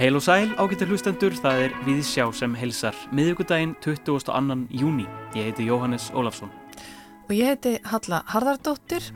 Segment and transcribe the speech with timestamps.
[0.00, 4.54] Heil og sæl, ágættir hlustendur, það er Viðsjá sem helsar miðugudaginn 22.
[4.72, 5.04] júni.
[5.36, 6.48] Ég heiti Jóhannes Ólafsson.
[7.28, 9.10] Og ég heiti Halla Harðardóttir,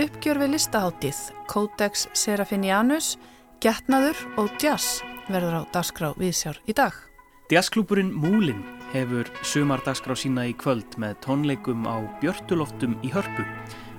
[0.00, 3.18] uppgjör við listaháttíð, Codex Serafinianus,
[3.60, 6.96] Getnaður og Jazz verður á dagskrá Viðsjár í dag.
[7.52, 8.64] Jazzklúpurinn Múlin
[8.94, 13.44] hefur sumar dagskrá sína í kvöld með tónleikum á Björtuloftum í Hörpu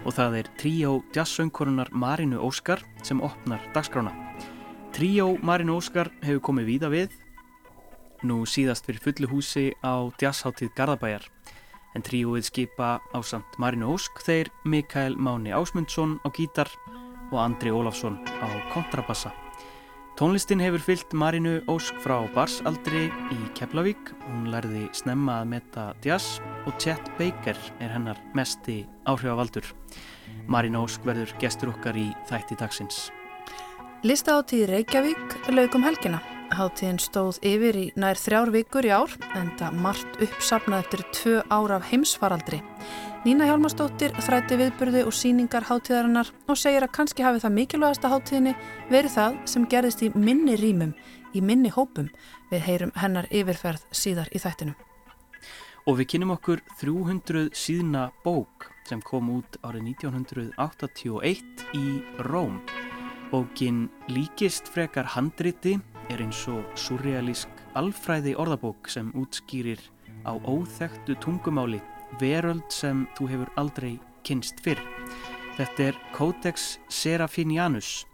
[0.06, 4.14] og það er tríó jazzsöngkorunar Marinu Óskar sem opnar dagskrána.
[4.96, 7.14] Tríó Marino Óskar hefur komið víða við,
[8.24, 11.28] nú síðast fyrir fullu húsi á jazzháttíð Garðabæjar,
[11.96, 16.70] en tríóið skipa á samt Marino Ósk þeir Mikael Máni Ásmundsson á gítar
[17.32, 19.32] og Andri Ólafsson á kontrabassa.
[20.22, 26.36] Tónlistin hefur fyllt Marinu Ósk frá barsaldri í Keflavík, hún lærði snemma að metta jazz
[26.70, 29.66] og Chet Baker er hennar mesti áhrifavaldur.
[30.46, 33.00] Marinu Ósk verður gestur okkar í þætti dagsins.
[34.06, 36.22] Listaháttíð Reykjavík laugum helgina.
[36.54, 41.36] Háttíðin stóð yfir í nær þrjár vikur í ár en það margt uppsapnað eftir tvö
[41.50, 42.62] ára af heimsfaraldri.
[43.22, 48.54] Nína Hjálmarsdóttir þrætti viðburði og síningar háttíðarinnar og segir að kannski hafi það mikilvægasta háttíðinni
[48.90, 50.96] verið það sem gerðist í minni rýmum,
[51.38, 52.08] í minni hópum
[52.50, 54.74] við heyrum hennar yfirferð síðar í þættinu.
[55.86, 61.86] Og við kynum okkur 300 síðna bók sem kom út árið 1981 í
[62.26, 62.58] Róm.
[63.30, 65.78] Bókin líkist frekar handriti
[66.10, 69.86] er eins og surrealísk alfræði orðabók sem útskýrir
[70.26, 71.84] á óþekktu tungumáli
[72.20, 73.94] veröld sem þú hefur aldrei
[74.28, 74.82] kynst fyrr.
[75.58, 78.06] Þetta er Codex Serafinianus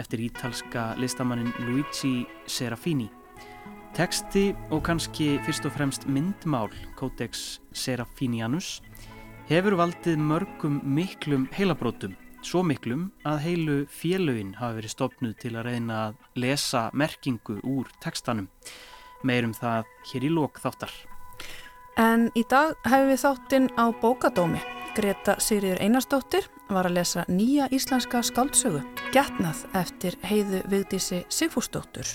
[0.00, 3.10] eftir ítalska listamannin Luigi Serafini.
[3.94, 8.80] Teksti og kannski fyrst og fremst myndmál Codex Serafinianus
[9.50, 15.68] hefur valdið mörgum miklum heilabrótum svo miklum að heilu félögin hafi verið stopnuð til að
[15.70, 18.50] reyna að lesa merkingu úr tekstanum.
[19.24, 20.92] Meirum það hér í lók þáttar.
[21.94, 24.58] En í dag hefum við þáttinn á bókadómi.
[24.94, 28.80] Greta Sigriður Einarstóttir var að lesa nýja íslenska skáldsögu,
[29.14, 32.08] Gjarnað eftir heiðu viðdísi Sigfúrsdóttur.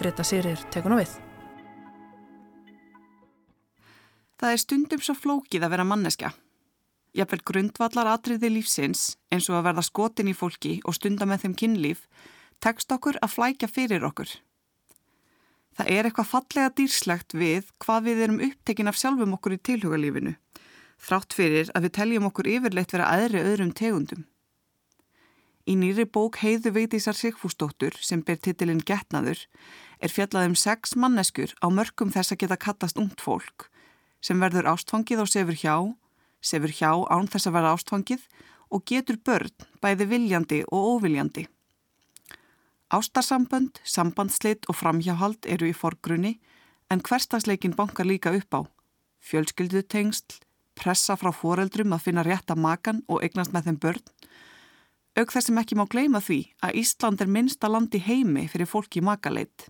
[0.00, 1.12] Greta Sigriður tekur nú við.
[4.40, 6.32] Það er stundum svo flókið að vera manneskja.
[7.16, 11.60] Jafnvel grundvallar atriði lífsins eins og að verða skotin í fólki og stunda með þeim
[11.60, 12.08] kynlíf
[12.60, 14.28] tekst okkur að flækja fyrir okkur.
[15.76, 20.32] Það er eitthvað fallega dýrslegt við hvað við erum upptekin af sjálfum okkur í tilhugalífinu,
[20.96, 24.24] þrátt fyrir að við teljum okkur yfirleitt vera aðri öðrum tegundum.
[25.66, 29.40] Í nýri bók heiðu veitísar Sigfúsdóttur sem ber titilinn Getnaður
[29.98, 33.66] er fjallað um sex manneskur á mörgum þess að geta kattast ungt fólk
[34.22, 35.76] sem verður ástfangið og sefur hjá
[36.40, 38.24] sefur hjá án þess að vera ástfangið
[38.70, 41.46] og getur börn bæði viljandi og óviljandi.
[42.86, 46.36] Ástarsambönd, sambandsleitt og framhjáhald eru í forgrunni
[46.90, 48.60] en hverstagsleikin bankar líka upp á.
[49.26, 50.38] Fjölskyldutengsl,
[50.78, 54.04] pressa frá foreldrum að finna rétta makan og eignast með þeim börn.
[55.18, 59.00] Auk þessum ekki má gleima því að Ísland er minnsta land í heimi fyrir fólki
[59.00, 59.66] í makaleitt.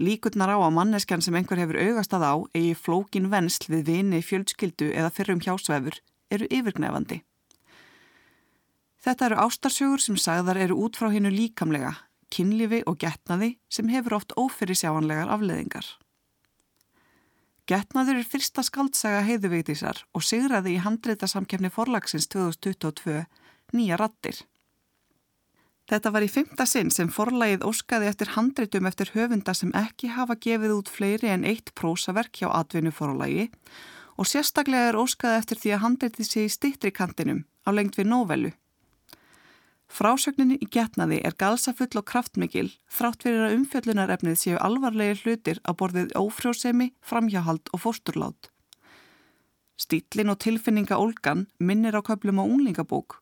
[0.00, 4.20] Líkurnar á að manneskjan sem einhver hefur augast að á eigi flókin vensl við vini,
[4.20, 6.00] fjölskyldu eða fyrrum hjásvefur
[6.32, 7.22] eru yfirgnefandi.
[9.00, 11.94] Þetta eru ástarsjögur sem sagðar eru út frá hennu líkamlega,
[12.32, 15.86] kynlifi og getnaði sem hefur oft ófyrir sjáanlegar afleðingar.
[17.70, 23.20] Getnaður er fyrsta skaldsaga heiðuveitísar og sigraði í handreitasamkefni forlagsins 2022
[23.76, 24.40] nýja rattir.
[25.90, 30.36] Þetta var í fymta sinn sem forlægið óskaði eftir handritum eftir höfunda sem ekki hafa
[30.38, 33.48] gefið út fleiri en eitt prósaverk hjá atvinnu forlægi
[34.20, 38.10] og sérstaklega er óskaði eftir því að handritið sé í stittri kantinum á lengt við
[38.12, 38.52] nóvelu.
[39.90, 45.74] Frásögninni í getnaði er galsafull og kraftmikil þrátt fyrir að umfjöllunarefnið séu alvarlegir hlutir á
[45.74, 48.52] borðið ófrjósemi, framhjáhald og fósturlát.
[49.80, 53.18] Stílin og tilfinninga Olgan minnir á köplum á unglingabók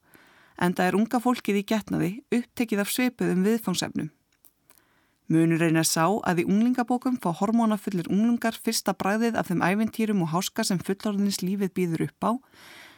[0.59, 4.11] en það er unga fólkið í getnaði upptekið af sveipuðum viðfangsefnum.
[5.29, 10.33] Munur reynar sá að í unglingabókum fá hormónafullir unglingar fyrsta bræðið af þeim æventýrum og
[10.33, 12.31] háska sem fullorðinins lífið býður upp á,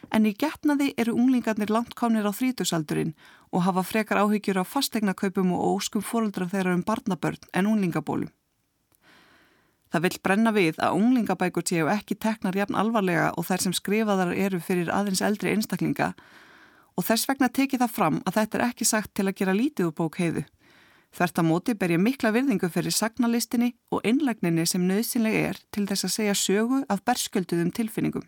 [0.09, 3.13] en í getnaði eru unglingarnir langt komnir á þrítusaldurinn
[3.51, 8.31] og hafa frekar áhyggjur á fastegnakaupum og óskum fóröldra þeirra um barnabörn en unglingabólum.
[9.91, 14.31] Það vil brenna við að unglingabækur séu ekki teknar jafn alvarlega og þær sem skrifaðar
[14.31, 16.13] eru fyrir aðeins eldri einstaklinga
[16.95, 19.89] og þess vegna tekið það fram að þetta er ekki sagt til að gera lítið
[19.89, 20.45] úr bók heiðu.
[21.11, 25.83] Þvert að móti ber ég mikla virðingu fyrir sagnalistinni og innlegninni sem nöðsynlega er til
[25.89, 28.23] þess að segja sögu af berskölduðum tilfinningum.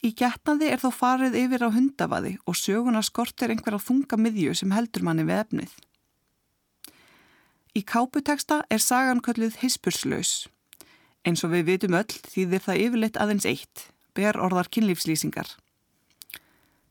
[0.00, 4.72] Í getnaði er þó farið yfir á hundavaði og söguna skortir einhverja þunga miðju sem
[4.72, 5.74] heldur manni við efnið.
[7.76, 10.48] Í káputeksta er sagan kölluð hispurslaus.
[11.22, 13.84] Eins og við vitum öll þýðir það yfirleitt aðeins eitt,
[14.16, 15.52] ber orðar kynlífslýsingar.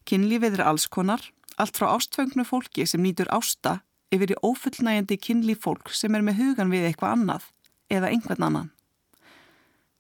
[0.06, 1.26] Kynlífið er allskonar,
[1.58, 3.80] allt frá ástfengnu fólki sem nýtur ásta
[4.14, 7.50] yfir í ófullnægjandi kynlíf fólk sem er með hugan við eitthvað annað
[7.90, 8.72] eða einhvern annan.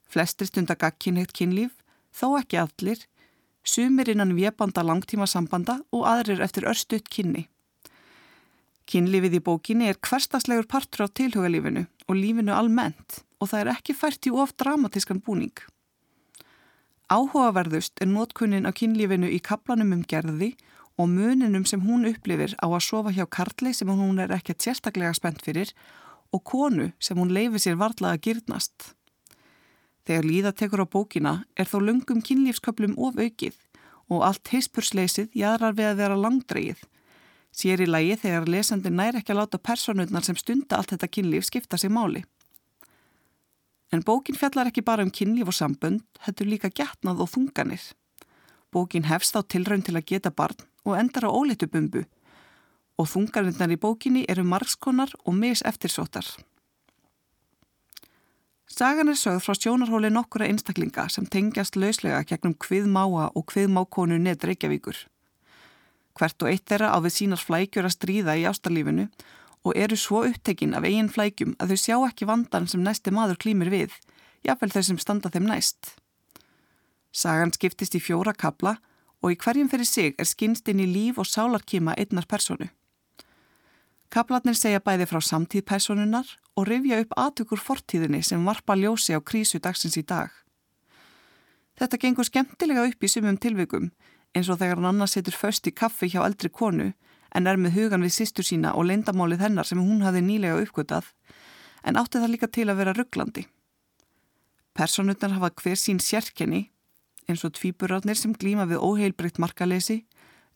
[0.09, 1.75] Flestir stundar gagkinnhegt kynlíf,
[2.15, 3.05] þó ekki allir,
[3.63, 7.47] sumir innan viðbanda langtíma sambanda og aðrir eftir örstuðt kynni.
[8.89, 13.95] Kynlífið í bókinni er hverstaslegur partur á tilhugalífinu og lífinu almennt og það er ekki
[13.95, 15.53] fært í of dramatískan búning.
[17.09, 20.55] Áhugaverðust er nótkunnin á kynlífinu í kaplanum um gerði
[20.99, 25.15] og muninum sem hún upplifir á að sofa hjá Karli sem hún er ekki sérstaklega
[25.15, 25.71] spennt fyrir
[26.35, 28.93] og konu sem hún leifir sér varðlega að gyrnast.
[30.07, 33.57] Þegar líða tekur á bókina er þó lungum kynlífsköplum of aukið
[34.09, 36.81] og allt heispurslaysið jæðrar við að vera langdreið.
[37.53, 41.47] Sér í lægi þegar lesandi nær ekki að láta personurnar sem stunda allt þetta kynlíf
[41.49, 42.23] skipta sig máli.
[43.91, 47.81] En bókin fjallar ekki bara um kynlíf og sambönd, hættur líka getnað og þunganir.
[48.69, 52.05] Bókin hefst á tilraun til að geta barn og endar á ólitubumbu
[52.99, 56.27] og þunganirnar í bókinni eru margskonar og mis eftirsóttar.
[58.69, 64.45] Sagan er sögð frá sjónarhóli nokkura einstaklinga sem tengjast lauslega gegnum hviðmáa og hviðmákonu neð
[64.45, 64.99] Reykjavíkur.
[66.13, 69.07] Hvert og eitt þeirra á við sínar flækjur að stríða í ástarlífinu
[69.65, 73.41] og eru svo upptekinn af eigin flækjum að þau sjá ekki vandan sem næsti maður
[73.41, 73.95] klýmir við,
[74.45, 75.95] jáfnvel þau sem standa þeim næst.
[77.11, 78.77] Sagan skiptist í fjóra kabla
[79.23, 82.69] og í hverjum fyrir sig er skynst inn í líf og sálarkíma einnar personu.
[84.09, 89.21] Kaplarnir segja bæði frá samtíð personunar og rifja upp aðtökur fortíðinni sem varpa ljósi á
[89.21, 90.31] krísu dagsins í dag.
[91.77, 93.91] Þetta gengur skemmtilega upp í sumum tilvikum
[94.33, 96.89] eins og þegar hann annars setur föst í kaffi hjá eldri konu
[97.37, 101.13] en er með hugan við sýstur sína og leindamálið hennar sem hún hafi nýlega uppgötað
[101.85, 103.45] en átti það líka til að vera rugglandi.
[104.73, 106.65] Personutnar hafa hver sín sérkenni
[107.29, 110.01] eins og tvíburarnir sem glýma við óheilbrygt markalesi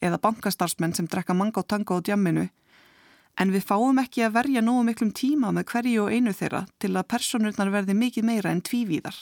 [0.01, 2.49] eða bankastarfsmenn sem drekka manga og tanga á djamminu
[3.39, 6.93] en við fáum ekki að verja nógu miklum tíma með hverju og einu þeirra til
[6.93, 9.15] að personurnar verði mikið meira en tvívíðar.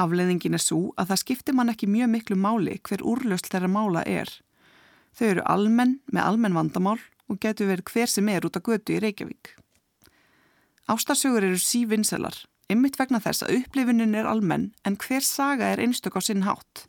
[0.00, 4.02] Afleðingin er svo að það skiptir mann ekki mjög miklu máli hver úrlöst þeirra mála
[4.06, 4.30] er.
[5.14, 6.98] Þau eru almenn með almenn vandamál
[7.30, 9.54] og getur verið hver sem er út af götu í Reykjavík.
[10.90, 12.34] Ástarsögur eru sívinnselar,
[12.68, 16.88] ymmit vegna þess að upplifunin er almenn en hver saga er einstök á sinn hátt.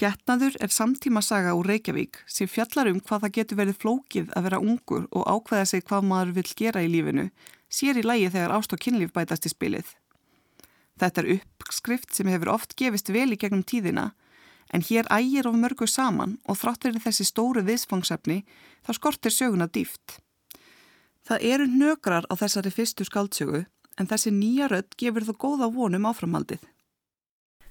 [0.00, 4.46] Getnaður er samtíma saga úr Reykjavík sem fjallar um hvað það getur verið flókið að
[4.46, 7.26] vera ungur og ákveða sig hvað maður vil gera í lífinu,
[7.68, 9.90] sér í lægi þegar ást og kynlíf bætast í spilið.
[10.96, 14.06] Þetta er uppskrift sem hefur oft gefist vel í gegnum tíðina,
[14.72, 18.40] en hér ægir of mörgu saman og þrátt verið þessi stóru viðsfangsefni
[18.86, 20.16] þá skortir söguna dýft.
[21.28, 23.66] Það eru nökrar á þessari fyrstu skaldsögu
[24.00, 26.69] en þessi nýja rödd gefur þó góða vonum áframaldið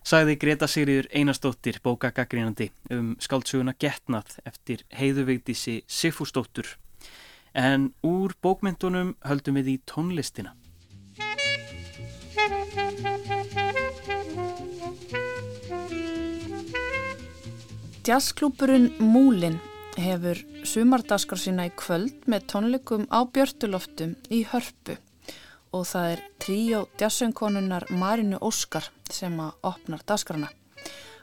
[0.04, 6.78] sagði Greta Sigriður Einarstóttir bókagagrínandi um skáldsuguna Getnað eftir heiðuvegdísi Sigfúsdóttur.
[7.54, 10.56] En úr bókmyndunum höldum við í tónlistina.
[18.10, 19.60] Jazzklúpurinn Múlin
[20.00, 24.98] hefur sumardaskar sína í kvöld með tónleikum á Björtuloftum í Hörpu
[25.76, 30.50] og það er tríó jazzsöngkonunnar Marinu Óskar sem að opnar dasgrana.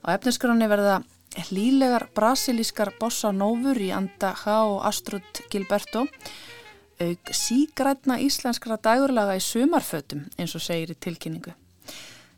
[0.07, 1.01] Á efnisgrani verða
[1.49, 4.57] hlýlegar brasilískar bossa nófur í anda H.
[4.89, 6.07] Astrud Gilberto
[7.03, 11.53] auk sígrætna íslenskara dægurlaga í sumarfötum eins og segir í tilkynningu.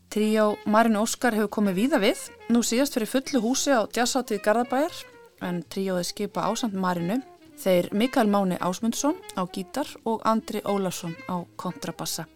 [0.09, 5.03] Tríó Marinu Óskar hefur komið víða við, nú síðast fyrir fullu húsi á jazzátið Garðabæjar
[5.45, 7.21] en tríóði skipa ásand Marinu
[7.59, 12.29] Þeir Mikael Máni Ásmundsson á gítar og Andri Ólarsson á kontrabassa.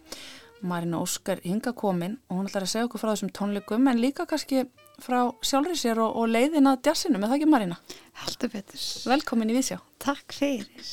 [0.61, 4.25] Marina Óskar hinga komin og hún ætlar að segja okkur frá þessum tónleikum en líka
[4.27, 4.65] kannski
[4.99, 7.79] frá sjálfrið sér og, og leiðin að jazzinu, með það ekki Marina?
[8.19, 8.83] Heldur betur.
[9.13, 9.79] Velkomin í Vísjá.
[10.03, 10.91] Takk fyrir.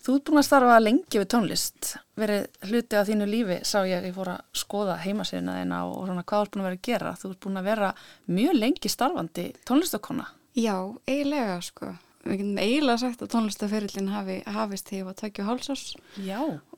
[0.00, 1.92] Þú ert búin að starfa lengi við tónlist.
[2.16, 6.08] Verið hluti af þínu lífi sá ég, ég fór að skoða heimasýðina þeina og, og
[6.08, 7.14] svona hvað þú ert búin að vera að gera.
[7.20, 7.94] Þú ert búin að vera
[8.40, 10.30] mjög lengi starfandi tónlistakonna.
[10.56, 11.94] Já, eiginlega sko
[12.24, 15.84] við getum eiginlega sagt að tónlistaferillin hafi hafist þegar ég var tækju hálsás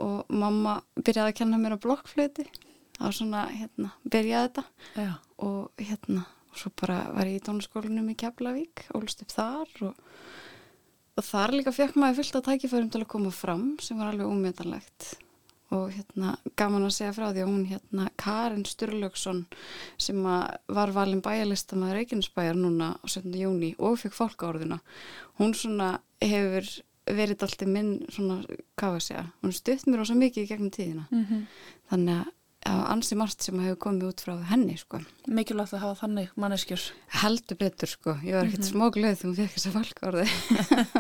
[0.01, 2.47] og mamma byrjaði að kenna mér á blokkflöti
[3.01, 4.65] á svona, hérna, byrjaði þetta.
[5.01, 5.13] Já.
[5.41, 10.07] og hérna og svo bara var ég í tónliskólinum í Keflavík ólust upp þar og,
[11.17, 14.31] og þar líka fekk maður fullt að tækifærum til að koma fram sem var alveg
[14.31, 15.13] ómyndanlegt
[15.71, 19.45] og hérna gaman að segja frá því að hún hérna Karin Sturlaugsson
[19.99, 23.35] sem var valin bæjarlistamæður Reykjanesbæjar núna á 17.
[23.39, 24.81] júni og fekk fólkaorðuna
[25.39, 26.67] hún svona hefur
[27.11, 28.41] verið alltaf minn svona,
[28.79, 31.47] hvað var að segja hún stutt mér ósað mikið í gegnum tíðina Mm -hmm.
[31.91, 32.29] þannig að
[32.69, 34.99] ansi margt sem hefur komið út frá henni sko.
[35.27, 36.83] Mikilvægt að hafa þannig manneskjur.
[37.23, 38.71] heldur betur sko ég var ekkert Mhm.
[38.73, 40.27] smá glöð þegar hún fekk þessa fólkaorði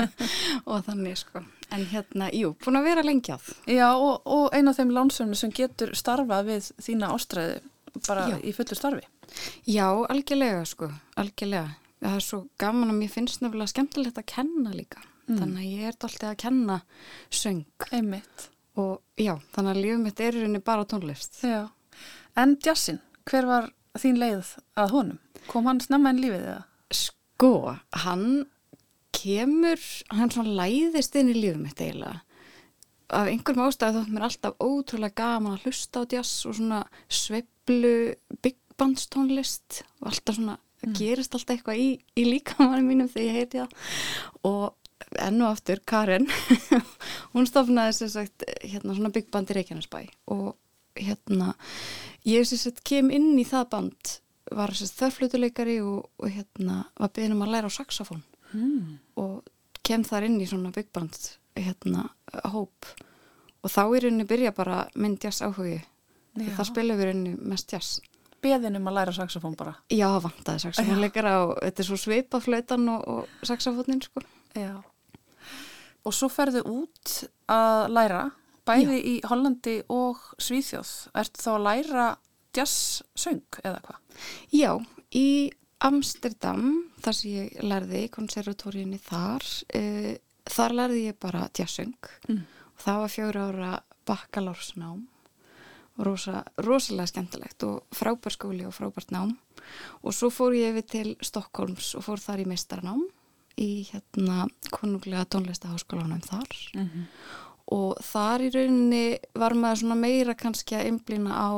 [0.70, 4.70] og þannig sko en hérna, jú, búin að vera lengi að Já, og, og eina
[4.72, 7.60] af þeim lánsöfnum sem getur starfað við þína ástræði
[8.06, 8.36] bara Já.
[8.46, 9.04] í fullu starfi.
[9.66, 10.88] Já, algjörlega sko,
[11.18, 11.74] algjörlega.
[12.00, 15.02] Það er svo gaman að mér finnst nefnilega skemmtilegt að kenna líka.
[15.28, 15.38] Mm.
[15.40, 16.76] Þannig að ég er alltaf að kenna
[17.30, 18.48] söng Einmitt.
[18.80, 21.42] Og já, þannig að lífum mitt er í rauninni bara tónlist.
[21.44, 21.68] Já.
[22.38, 23.68] En Jassin, hver var
[23.98, 25.20] þín leið að honum?
[25.50, 26.62] Kom hann snemma en lífið eða?
[26.94, 27.52] Sko,
[28.04, 28.26] hann
[29.16, 29.84] kemur,
[30.14, 32.22] hann svona læðist inn í lífum mitt eiginlega.
[33.10, 37.94] Af einhverjum ástæðu þótt mér alltaf ótrúlega gaman að hlusta á jazz og svona sveiflu
[38.44, 43.26] big bands tónlist og alltaf svona, það gerist alltaf eitthvað í, í líkamann mínum þegar
[43.26, 43.74] ég heiti það
[44.46, 44.79] og
[45.18, 46.28] enn og aftur Karin,
[47.34, 50.02] hún stofnaði sér sagt hérna svona big band í Reykjanesbæ
[50.34, 50.54] og
[51.00, 51.54] hérna
[52.28, 54.16] ég sér sagt kem inn í það band
[54.54, 58.96] var sér þörflutuleikari og, og hérna var beðin um að læra á saxofón Mm.
[59.14, 59.44] og
[59.86, 61.14] kem þar inn í svona big band
[61.54, 62.08] hérna
[62.50, 62.88] hóp
[63.62, 65.76] og þá í rauninni byrja bara minn jazz áhugi
[66.34, 68.00] það spila við rauninni mest jazz
[68.42, 69.74] Beðin um að læra saxofón bara.
[69.92, 74.22] Já, vantaði saxofónleikara og þetta er svo svipað flautan og, og saxofónin sko
[74.56, 74.80] Já.
[76.04, 77.14] Og svo ferðu út
[77.50, 78.22] að læra,
[78.66, 80.92] bæði í Hollandi og Svíþjóð.
[81.20, 82.06] Ertu þá að læra
[82.56, 83.98] jazzsöng eða hvað?
[84.52, 84.72] Já,
[85.14, 85.28] í
[85.80, 86.64] Amsterdam,
[87.00, 90.10] þar sem ég lærði í konservatóriunni þar, uh,
[90.50, 91.94] þar lærði ég bara jazzsöng
[92.28, 92.42] Mm.
[92.76, 93.70] og það var fjögur ára
[94.06, 95.06] bakkalársnám
[96.00, 99.36] rosa, rosalega skemmtilegt og frábær skóli og frábært nám
[100.02, 103.02] og svo fór ég yfir til Stokkólms og fór þar í meistarnám
[103.60, 106.58] í hérna konunglega tónlistaháskólanum þar.
[106.74, 107.06] Mm
[107.70, 109.04] og þar í rauninni
[109.38, 111.54] var maður svona meira kannski að einblýna á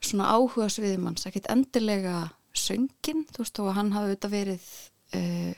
[0.00, 4.68] svona áhuga sviðumanns, ekkert endilega söngin, þú veist, og hann hafi auðvitað verið
[5.18, 5.52] uh,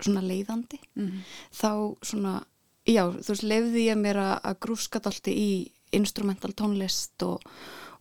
[0.00, 1.20] svona leiðandi, -hmm.
[1.52, 1.70] þá
[2.02, 2.34] svona,
[2.88, 5.50] já, þú veist, lefði ég mér að, að grúska dalti í
[5.94, 7.44] instrumental tónlist og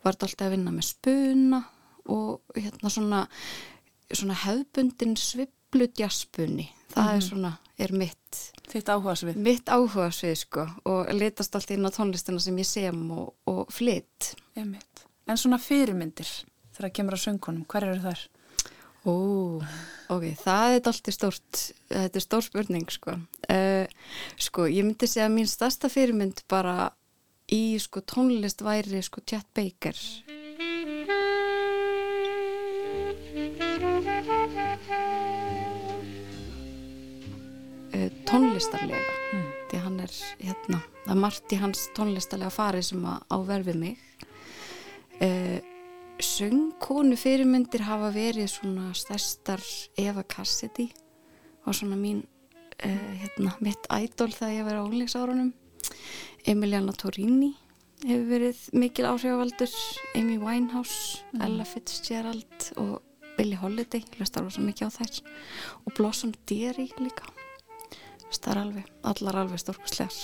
[0.03, 1.63] var dalti að vinna með spuna
[2.09, 3.27] og hérna svona,
[4.11, 5.15] svona hefbundin
[5.73, 5.89] sviplu
[6.93, 9.39] það er svona, er mitt Þitt áhuga svið.
[9.43, 13.65] mitt áhuga svið sko og litast allt inn á tónlistina sem ég sem og, og
[13.73, 14.33] flytt.
[14.55, 16.29] En svona fyrirmyndir
[16.73, 18.23] þegar kemur að söngunum, hver eru þær?
[19.03, 19.15] Ó,
[20.15, 23.17] ok, það er alltaf stórt, þetta er stór spurning sko.
[23.51, 23.83] Uh,
[24.39, 26.93] sko, ég myndi segja að mín stærsta fyrirmynd bara
[27.51, 29.99] í sko tónlist væri sko Chet Baker.
[38.29, 39.19] Tónlistarlega.
[39.33, 39.51] Mm.
[39.73, 44.03] því hann er hérna, það er margt í hans tónlistarlega fari sem að áverfi mig.
[45.17, 45.57] Uh,
[46.21, 49.63] söngkonu fyrirmyndir hafa verið svona stærstar
[49.97, 50.87] Eva Cassidy
[51.65, 55.51] og svona mín uh, hérna, mitt ædol þegar ég verið á ónleiksárunum
[56.49, 57.53] Emiliana Torini
[58.03, 59.73] hefur verið mikil áhrifavaldur.
[60.19, 62.99] Amy Winehouse, Ella Fitzgerald og
[63.37, 65.21] Billie Holiday hlustar rosa mikið á þær.
[65.87, 67.31] Og Blossom Deary líka
[68.39, 70.21] það er alveg, allar alveg stórkustlegar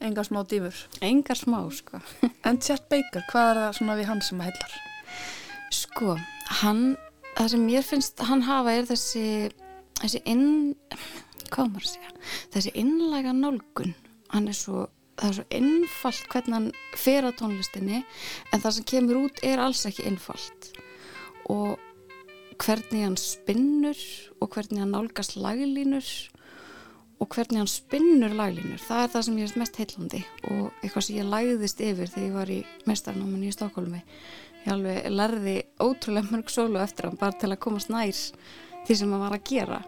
[0.00, 0.76] Enga smá dýfur.
[1.00, 2.00] engar smá sko.
[2.44, 4.74] En Chet Baker, hvað er það svona við hann sem að heillar?
[5.72, 6.16] Sko,
[6.60, 6.82] hann,
[7.36, 9.24] það sem mér finnst hann hafa er þessi,
[10.02, 10.76] þessi inn,
[11.48, 12.12] hvað maður að segja,
[12.52, 13.96] þessi innlæga nálgun,
[14.34, 14.84] hann er svo,
[15.16, 18.02] það er svo innfalt hvernig hann fer á tónlistinni
[18.52, 20.70] en það sem kemur út er alls ekki innfalt
[21.52, 21.80] og
[22.60, 24.00] hvernig hann spinnur
[24.40, 26.04] og hvernig hann nálgast laglínur
[27.16, 31.06] og hvernig hann spinnur laglínur, það er það sem ég er mest heillandi og eitthvað
[31.06, 34.02] sem ég læðist yfir þegar ég var í mestarnáminni í Stokkólmi
[34.66, 38.16] ég alveg lærði ótrúlega mörg sólu eftir hann bara til að komast nær
[38.86, 39.80] því sem hann var að gera.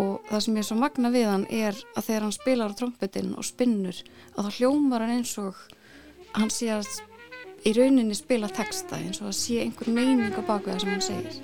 [0.00, 2.78] Og það sem ég er svo magna við hann er að þegar hann spilar á
[2.78, 3.98] trompetinn og spinnur
[4.32, 5.54] að það hljómar hann eins og
[6.32, 6.88] hann sé að
[7.68, 11.34] í rauninni spila texta eins og að sé einhver meining á það sem hann segir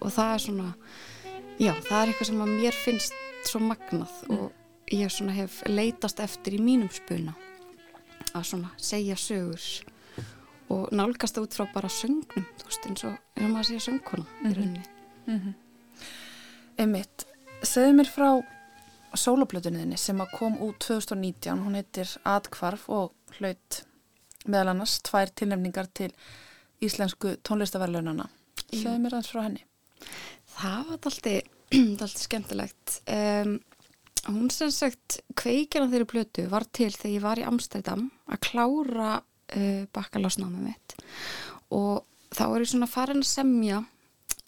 [0.00, 0.68] og það er svona
[1.58, 3.14] já, það er eitthvað sem að mér finnst
[3.48, 7.34] svo magnað og ég svona hef leitast eftir í mínum spuna
[8.34, 9.62] að svona segja sögur
[10.72, 14.26] og nálgast það út frá bara söngnum, þú veist, eins og ef maður sé söngkonum
[14.26, 14.50] mm -hmm.
[14.50, 14.84] í rauninni.
[15.26, 15.54] Mm -hmm.
[16.76, 17.26] Emmitt,
[17.62, 18.53] segðu mér frá
[19.20, 23.82] soloplötunniðinni sem að kom út 2019, hún heitir Adkvarf og hlaut
[24.44, 26.10] meðal annars tvær tilnefningar til
[26.84, 28.26] íslensku tónlistaverlaunana.
[28.68, 29.62] Segðu mér aðeins frá henni.
[30.54, 32.98] Það var alltaf skemmtilegt.
[33.10, 33.56] Um,
[34.28, 39.10] hún sem sagt, kveikina þeirri blötu var til þegar ég var í Amsterdam að klára
[39.20, 40.96] uh, bakalásnámið mitt
[41.74, 42.04] og
[42.34, 43.82] þá er ég svona farin að semja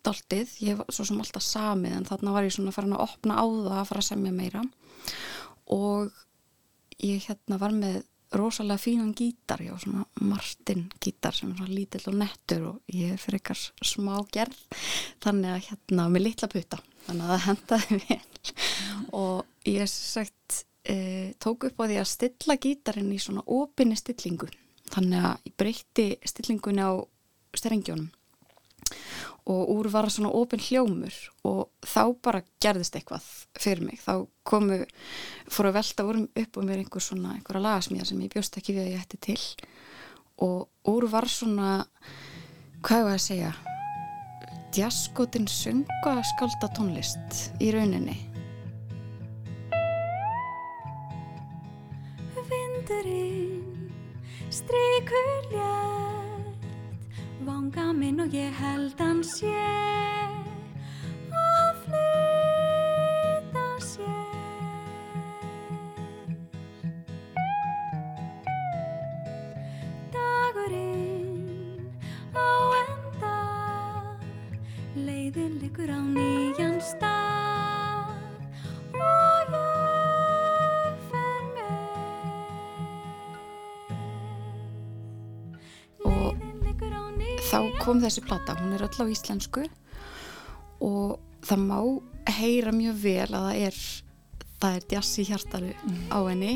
[0.06, 3.38] daldið, ég var svo sem alltaf samið en þarna var ég svona farin að opna
[3.38, 4.62] á það að fara að semja meira.
[5.74, 6.20] Og
[7.02, 8.04] ég hérna var með
[8.36, 13.14] rosalega fínan gítar, já svona Martin gítar sem er svona lítill og nettur og ég
[13.14, 14.58] er fyrir ykkar smá gerð.
[15.24, 16.80] Þannig að hérna með litla puta.
[17.06, 18.20] Þannig að það hendaði vel.
[19.14, 20.96] Og ég sagt e,
[21.42, 24.50] tók upp á því að stilla gítarinn í svona opinni stillingu.
[24.92, 26.94] Þannig að ég breytti stillingunni á
[27.56, 28.10] strengjunum
[29.46, 31.14] og úr var svona ofinn hljómur
[31.46, 34.80] og þá bara gerðist eitthvað fyrir mig, þá komu
[35.46, 38.74] fór að velta úr upp um mér einhver svona einhverja lagasmíða sem ég bjóst ekki
[38.74, 39.38] við að ég ætti til.
[40.42, 41.70] Og úr var svona
[42.82, 43.52] hvað er að segja
[44.74, 48.18] djaskotin sunga skálda tónlist í rauninni.
[52.50, 53.90] Vindurinn
[54.50, 56.15] streikur létt
[57.46, 59.54] vanga minn og ég held hann sé
[61.30, 64.34] og flytta sér.
[70.16, 71.86] Dagurinn
[72.34, 72.50] á
[72.82, 73.38] enda
[75.06, 77.45] leiðin likur á nýjan stað
[87.46, 89.66] þá kom þessi plata, hún er öll á íslensku
[90.84, 91.78] og það má
[92.36, 93.80] heyra mjög vel að það er
[94.56, 96.00] það er jazz í hjartaru mm.
[96.10, 96.54] á henni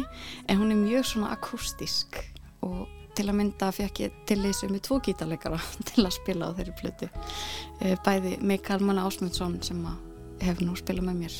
[0.48, 2.20] en hún er mjög svona akustísk
[2.66, 5.60] og til að mynda fekk ég til þessu með tvo gítarleikara
[5.90, 7.10] til að spila á þeirri plötu
[8.06, 9.84] bæði Mikael Manna Ásmundsson sem
[10.40, 11.38] hefur nú spilað með mér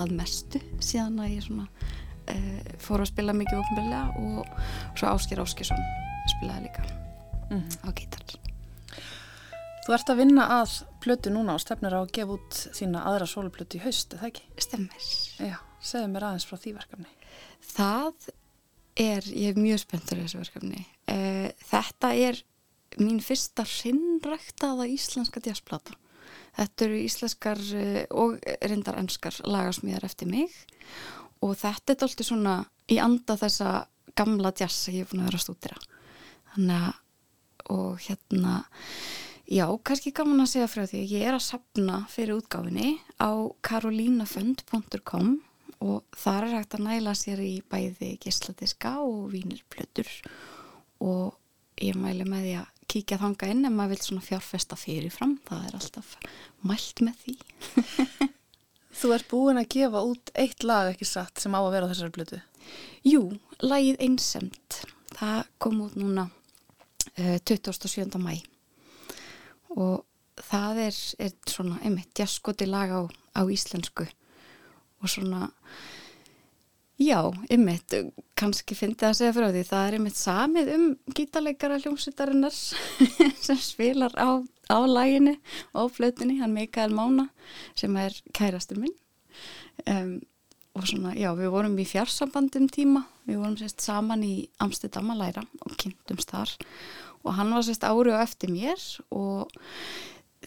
[0.00, 4.54] að mestu síðan að ég svona uh, fór að spila mikið ofnbeglega og
[4.98, 5.90] svo Ásker Áskersson
[6.36, 6.86] spilaði líka
[7.50, 7.78] mm -hmm.
[7.86, 8.49] á gítar
[9.80, 13.28] Þú ert að vinna að plötu núna og stefnir á að gefa út þína aðra
[13.30, 14.42] sóluplötu í haust, eða ekki?
[14.60, 15.06] Stemmir.
[15.40, 17.14] Já, segðu mér aðeins frá því verkefni.
[17.70, 18.26] Það
[19.00, 20.82] er, ég er mjög spenntur í þessu verkefni.
[21.70, 22.42] Þetta er
[23.00, 25.96] mín fyrsta sinnræktaða íslenska jazzplata.
[26.58, 27.64] Þetta eru íslenskar
[28.20, 30.52] og reyndar ennskar lagasmíðar eftir mig
[31.40, 32.58] og þetta er alltaf svona
[32.90, 33.86] í anda þessa
[34.18, 35.82] gamla jazz sem ég er búin að vera að stúdira.
[36.52, 37.02] Þannig að,
[37.72, 38.54] og hérna...
[39.50, 45.32] Já, kannski gaman að segja frá því ég er að sapna fyrir útgáfinni á karolínafönd.com
[45.82, 50.06] og þar er hægt að næla sér í bæði gisladiska og vínirplötur
[51.02, 51.34] og
[51.82, 55.66] ég mæli með því að kíkja þanga inn ef maður vil svona fjárfesta fyrirfram, það
[55.66, 56.14] er alltaf
[56.70, 57.36] mælt með því.
[59.00, 61.90] Þú ert búin að gefa út eitt lag ekki satt sem á að vera á
[61.90, 62.40] þessari plötu?
[63.02, 63.26] Jú,
[63.66, 64.80] lagið einsemt,
[65.18, 68.14] það kom út núna uh, 27.
[68.22, 68.38] mæ
[69.76, 70.04] og
[70.40, 73.00] það er, er svona einmitt jaskoti lag á,
[73.36, 74.06] á íslensku.
[75.00, 75.48] Og svona
[77.00, 77.94] já, einmitt
[78.38, 82.56] kannski fyndi að segja frá því það er einmitt samið um gítarleikara hljómsveitarinnar
[83.46, 85.36] sem spilar á, á laginu
[85.72, 87.30] og á flötunni, hann Mikael Mána
[87.78, 88.96] sem er kærastur minn.
[89.88, 90.18] Um,
[90.76, 95.22] og svona, já, við vorum í fjarsambandum tíma, við vorum sérst saman í Amsterdam að
[95.22, 96.54] læra og kynntumst þar.
[97.22, 98.80] Og hann var sérst ári og eftir mér
[99.14, 99.52] og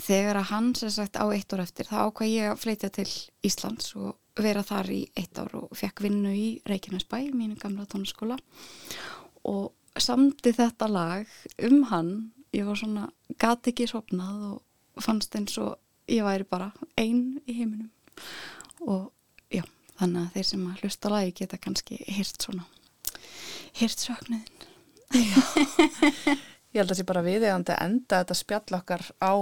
[0.04, 3.10] þegar að hann sérst sagt á eitt ár eftir þá ákvað ég að flytja til
[3.46, 8.40] Íslands og vera þar í eitt ár og fekk vinnu í Reykjanesbæ, mínu gamla tónskóla
[9.46, 11.30] og samti þetta lag
[11.68, 12.14] um hann.
[12.54, 13.08] Ég var svona,
[13.42, 15.78] gati ekki sopnað og fannst eins og
[16.10, 17.90] ég væri bara einn í heiminum.
[18.86, 19.10] Og
[19.54, 19.64] já,
[20.00, 22.66] þannig að þeir sem að hlusta lagi geta kannski hirt svona
[23.80, 24.48] hirt söknuðin
[25.14, 26.40] Já
[26.74, 29.34] Ég held að það sé bara viðegandi að enda þetta spjall okkar á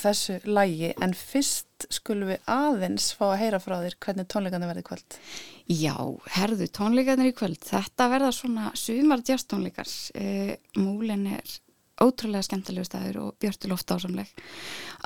[0.00, 4.84] þessu lægi en fyrst skulum við aðeins fá að heyra frá þér hvernig tónleikarnir verði
[4.88, 5.18] kvöld.
[5.70, 5.94] Já,
[6.34, 7.60] herðu tónleikarnir í kvöld.
[7.62, 9.90] Þetta verða svona sumar djastónleikar.
[10.18, 11.54] E, múlin er
[12.02, 14.30] ótrúlega skemmtilegu staður og björtu loft ásamleg.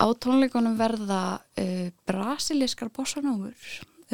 [0.01, 3.61] Á tónleikunum verða e, brasilískar bossanófur.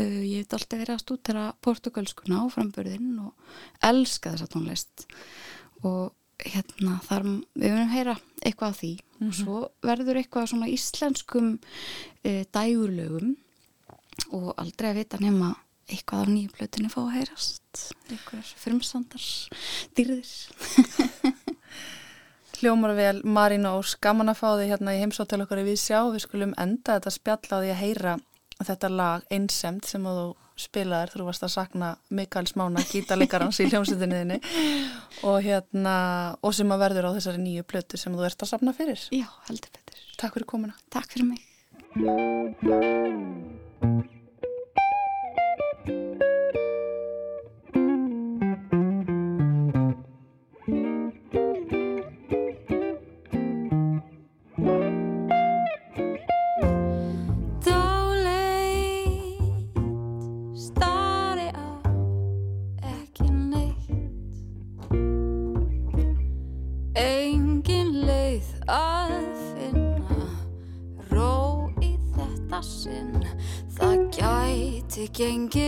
[0.01, 3.33] E, ég hef alltaf verið að stútera portugalskuna á framburðin og
[3.85, 5.07] elska þessa tónlist.
[5.85, 8.93] Og hérna þar við verðum heyra eitthvað á því.
[9.21, 11.49] Og svo verður eitthvað svona íslenskum
[12.25, 13.35] e, dægurlögum
[14.37, 15.53] og aldrei að vita nema
[15.91, 17.85] eitthvað af nýju blötinu fá að heyrast.
[18.09, 19.27] Eitthvað frumsandar
[19.99, 20.35] dýrðir.
[22.61, 26.27] Hljómar vel Marina og skaman að fá því hérna í heimsóttel okkar við sjá, við
[26.27, 28.13] skulum enda þetta spjall á því að heyra
[28.69, 30.29] þetta lag einsemt sem að þú
[30.61, 34.39] spilaðir þú varst að sakna Mikael Smána gítalegarans í hljómsveitinniðinni
[35.29, 35.95] og hérna
[36.45, 39.01] og sem að verður á þessari nýju plötu sem þú ert að sapna fyrir.
[39.15, 39.99] Já, heldur betur.
[40.21, 40.75] Takk fyrir komuna.
[40.93, 41.41] Takk fyrir mig
[75.21, 75.60] quien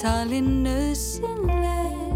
[0.00, 2.09] talin nöðsynleg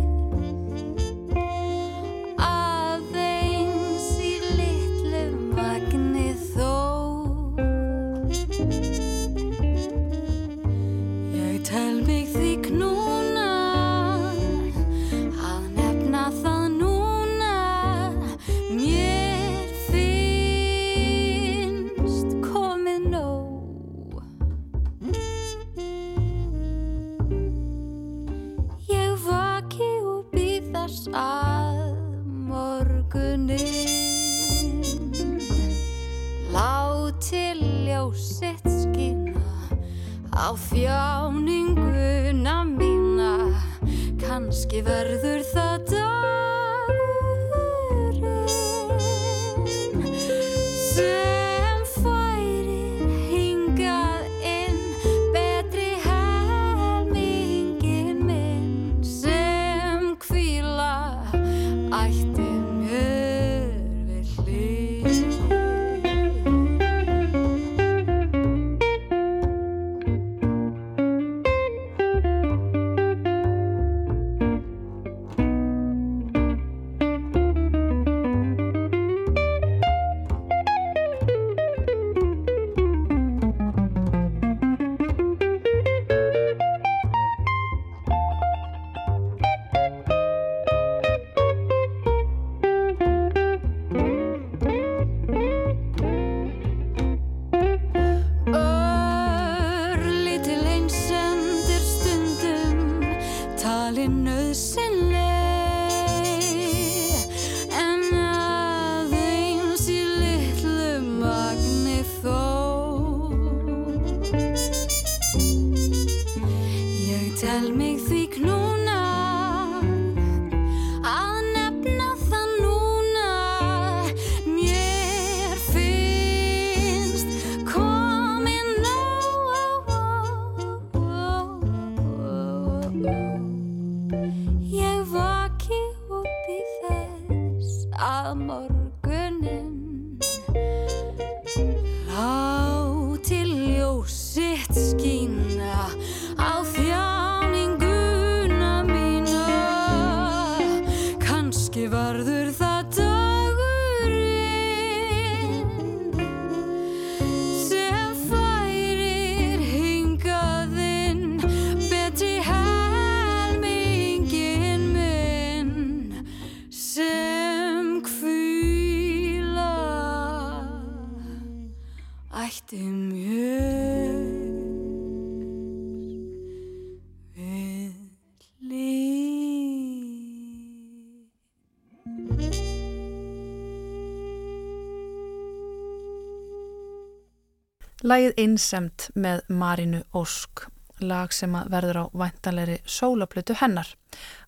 [188.04, 190.66] Lægið Einsemt með Marinu Ósk,
[191.00, 193.88] lag sem að verður á væntalegri sólaplötu hennar.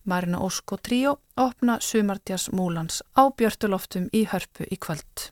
[0.05, 5.31] Marinu Ósk og Tríó opna Sumartjas Múlans á Björtuloftum í hörpu í kvöld.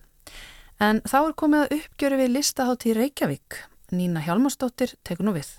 [0.81, 3.61] En þá er komið að uppgjöru við listahátt í Reykjavík.
[3.93, 5.53] Nína Hjálmarsdóttir tekur nú við.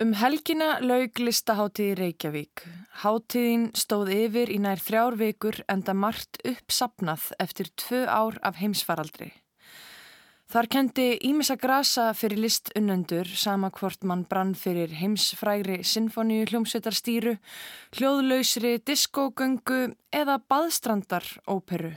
[0.00, 2.64] Um helgina laug listaháttið í Reykjavík.
[3.04, 9.34] Háttiðin stóð yfir í nær þrjár vikur enda margt uppsapnað eftir tvö ár af heimsfaraldri.
[10.46, 17.32] Þar kendi Ímissa Grasa fyrir listunnendur sama hvort mann brann fyrir heimsfrægri sinfoníu hljómsveitarstýru,
[17.98, 19.80] hljóðlausri diskogöngu
[20.14, 21.96] eða baðstrandar óperu.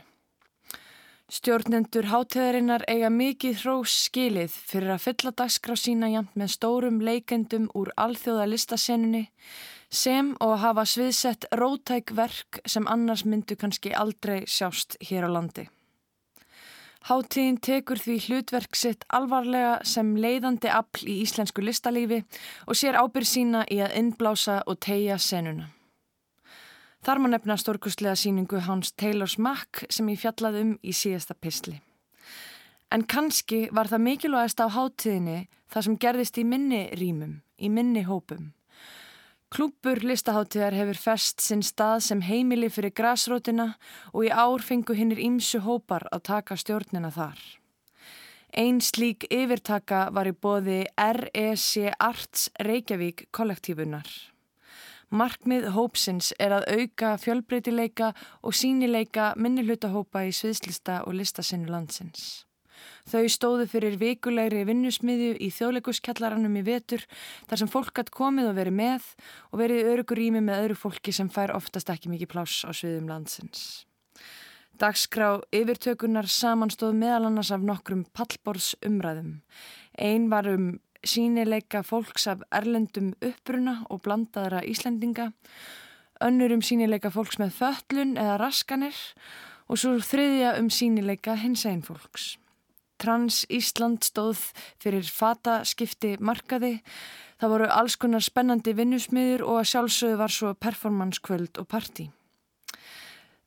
[1.29, 7.69] Stjórnendur háteðarinnar eiga mikið hrós skilið fyrir að fylla dagskrá sína jæmt með stórum leikendum
[7.77, 9.27] úr alþjóða listasennunni
[9.93, 15.38] sem og að hafa sviðsett rótæk verk sem annars myndu kannski aldrei sjást hér á
[15.38, 15.69] landi.
[17.07, 22.25] Háttíðin tekur því hlutverk sitt alvarlega sem leiðandi afl í íslensku listalífi
[22.67, 25.69] og sér ábyrð sína í að innblása og tegja senuna.
[26.99, 31.79] Þar má nefna stórkustlega síningu Hans Taylors Mack sem ég fjallaði um í síðasta pisli.
[32.91, 38.03] En kannski var það mikilvægast á háttíðinni það sem gerðist í minni rýmum, í minni
[38.03, 38.51] hópum.
[39.49, 43.71] Klúpur listaháttíðar hefur fest sinn stað sem heimili fyrir græsrótina
[44.13, 47.39] og í ár fengu hinnir ímsu hópar að taka stjórnina þar.
[48.53, 54.05] Einn slík yfirtaka var í bóði REC Arts Reykjavík kollektífunar.
[55.09, 58.12] Markmið hópsins er að auka fjölbreytileika
[58.45, 62.45] og sínileika minnihlutahópa í sviðslista og listasinnu landsins.
[63.10, 67.02] Þau stóðu fyrir vikulegri vinnusmiðju í þjóðleikuskjallaranum í vetur
[67.50, 69.08] þar sem fólk hatt komið og verið með
[69.50, 73.10] og verið örugur ími með öðru fólki sem fær oftast ekki mikið pláss á sviðum
[73.10, 73.63] landsins.
[74.80, 79.39] Dagskrá yfirtökunar samanstóð meðal annars af nokkrum pallborðs umræðum.
[79.98, 85.32] Einn var um sínileika fólks af erlendum uppruna og blandaðra Íslendinga,
[86.22, 89.02] önnur um sínileika fólks með föllun eða raskanir
[89.65, 92.38] og svo þriðja um sínileika hins einn fólks.
[92.99, 94.43] Trans Ísland stóð
[94.81, 96.77] fyrir fataskipti markaði,
[97.39, 102.09] það voru alls konar spennandi vinnusmiður og að sjálfsögðu var svo performanskvöld og parti.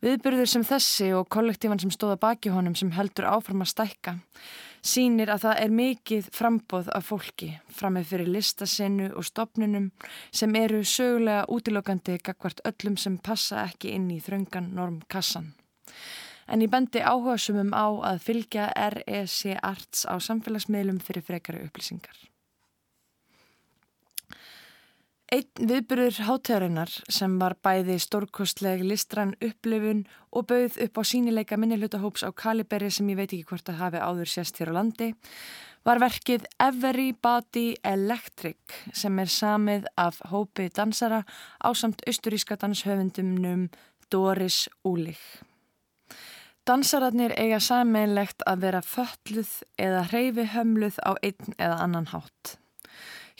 [0.02, 4.16] Viðbyrður sem þessi og kollektífan sem stóða baki honum sem heldur áfram að stækka
[4.82, 9.90] sínir að það er mikið frambóð af fólki framið fyrir listasenu og stopnunum
[10.34, 15.52] sem eru sögulega útilokandi gagvart öllum sem passa ekki inn í þröngan normkassan.
[16.52, 22.18] En ég bendi áhuga sumum á að fylgja REC Arts á samfélagsmiðlum fyrir frekari upplýsingar.
[25.32, 32.20] Einn viðbyrður hátegarinnar sem var bæði stórkostleg listrann upplifun og bauð upp á sínileika minnihlutahóps
[32.20, 35.08] á Kaliberi sem ég veit ekki hvort að hafi áður sérst hér á landi
[35.88, 41.22] var verkið Everybody Electric sem er samið af hópi dansara
[41.64, 43.70] á samt austuríska danshöfundumnum
[44.12, 45.24] Doris Úlich.
[46.62, 49.48] Dansararnir eiga sameinlegt að vera fölluð
[49.82, 52.52] eða hreyfi hömluð á einn eða annan hátt.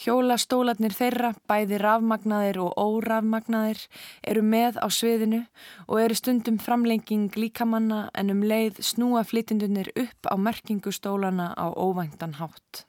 [0.03, 3.79] Hjólastólarnir þeirra, bæði rafmagnaðir og órafmagnaðir,
[4.27, 5.45] eru með á sviðinu
[5.87, 12.41] og eru stundum framlenging líkamanna en um leið snúa flytindunir upp á merkingustólana á óvæntan
[12.41, 12.89] hátt.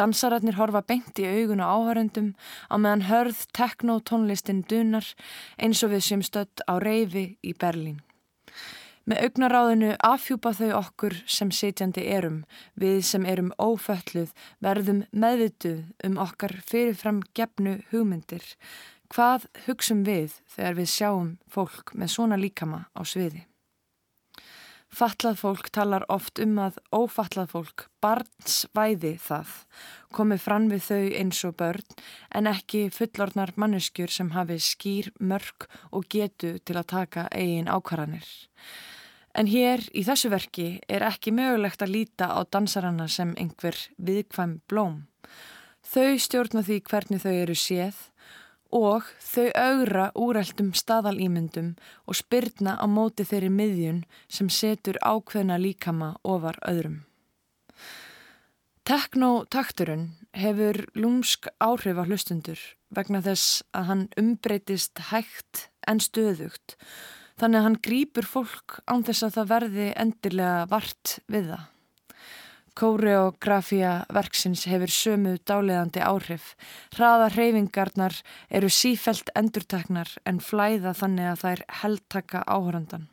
[0.00, 2.32] Dansararnir horfa beint í augun og áhörendum
[2.72, 5.12] á meðan hörð teknotónlistin dunar
[5.60, 8.00] eins og við sem stödd á reyfi í Berlín.
[9.06, 12.40] Með augnaráðinu afhjúpa þau okkur sem sitjandi erum,
[12.74, 18.42] við sem erum ófölluð, verðum meðvituð um okkar fyrirfram gefnu hugmyndir.
[19.14, 23.44] Hvað hugsum við þegar við sjáum fólk með svona líkama á sviði?
[24.96, 29.54] Fattlað fólk talar oft um að ófattlað fólk, barnsvæði það,
[30.14, 31.96] komi fram við þau eins og börn
[32.34, 38.26] en ekki fullornar manneskjur sem hafi skýr, mörg og getu til að taka eigin ákvarðanir.
[39.36, 44.60] En hér í þessu verki er ekki mögulegt að líta á dansaranna sem einhver viðkvæm
[44.68, 45.02] blóm.
[45.84, 47.98] Þau stjórna því hvernig þau eru séð
[48.72, 51.74] og þau augra úrældum staðalýmyndum
[52.08, 57.04] og spyrna á móti þeirri miðjun sem setur ákveðna líkama ofar öðrum.
[58.88, 62.60] Teknotakturinn hefur lúmsk áhrif á hlustundur
[62.94, 66.78] vegna þess að hann umbreytist hægt en stöðugt
[67.40, 71.64] þannig að hann grýpur fólk án þess að það verði endilega vart við það.
[72.76, 76.50] Kóreografía verksins hefur sömu dáleðandi áhrif.
[76.92, 78.18] Hraða hreyfingarnar
[78.52, 83.08] eru sífelt endurteknar en flæða þannig að þær heldtaka áhörandan.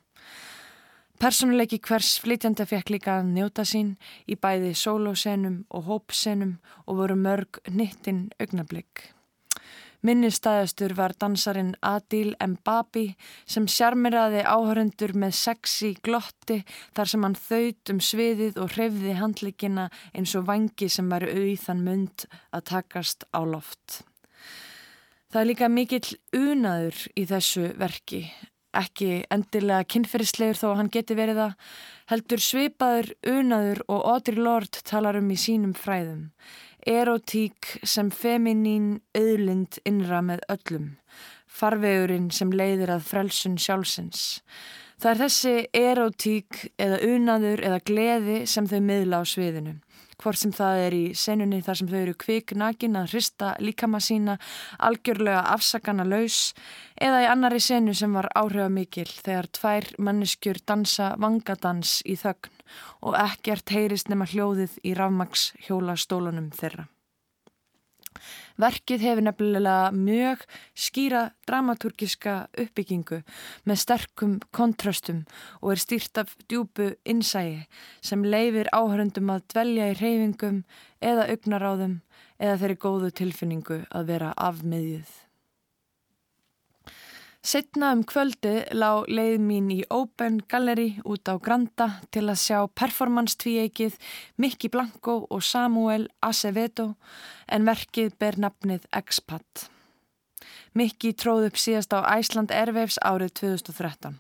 [1.24, 3.94] Personuleiki hvers flytjanda fekk líka að njóta sín
[4.28, 9.14] í bæði sólósenum og hópsenum og voru mörg nittinn augnablík.
[10.04, 13.06] Minnistæðastur var dansarin Adil Mbabi
[13.48, 16.60] sem sjarmiraði áhörundur með sexi glotti
[16.96, 21.86] þar sem hann þaut um sviðið og hrefði handlikina eins og vangi sem var auðan
[21.88, 24.02] mund að takast á loft.
[25.32, 28.26] Það er líka mikill unaður í þessu verki
[28.74, 31.56] ekki endilega kynferðislegur þó að hann geti verið það,
[32.12, 36.32] heldur svipaður, unaður og Audre Lorde talar um í sínum fræðum.
[36.90, 40.88] Erotík sem feminin auðlind innra með öllum,
[41.48, 44.42] farvegurinn sem leiðir að frelsun sjálfsins.
[45.00, 49.78] Það er þessi erotík eða unaður eða gleði sem þau miðla á sviðinu
[50.24, 54.38] hvort sem það er í senunni þar sem þau eru kviknakin að hrista líkama sína
[54.80, 56.54] algjörlega afsakana laus
[56.96, 62.64] eða í annari senu sem var áhrifamikil þegar tvær manneskjur dansa vangadans í þögn
[63.04, 66.88] og ekkert heyrist nema hljóðið í rafmaks hjóla stólunum þeirra.
[68.62, 70.44] Verkið hefur nefnilega mjög
[70.78, 73.24] skýra dramaturgiska uppbyggingu
[73.66, 75.24] með sterkum kontrastum
[75.62, 77.66] og er stýrt af djúbu innsægi
[78.06, 80.64] sem leifir áhörundum að dvelja í reyfingum
[81.02, 82.00] eða augnaráðum
[82.38, 85.23] eða þeirri góðu tilfinningu að vera afmiðjuð.
[87.44, 92.60] Setna um kvöldi lág leið mín í Open Gallery út á Granda til að sjá
[92.72, 93.98] performance tvíeikið
[94.40, 96.94] Mikki Blanco og Samuel Acevedo
[97.52, 99.68] en verkið ber nafnið Expat.
[100.74, 104.16] Mikki tróð upp síðast á Æsland Airwaves árið 2013.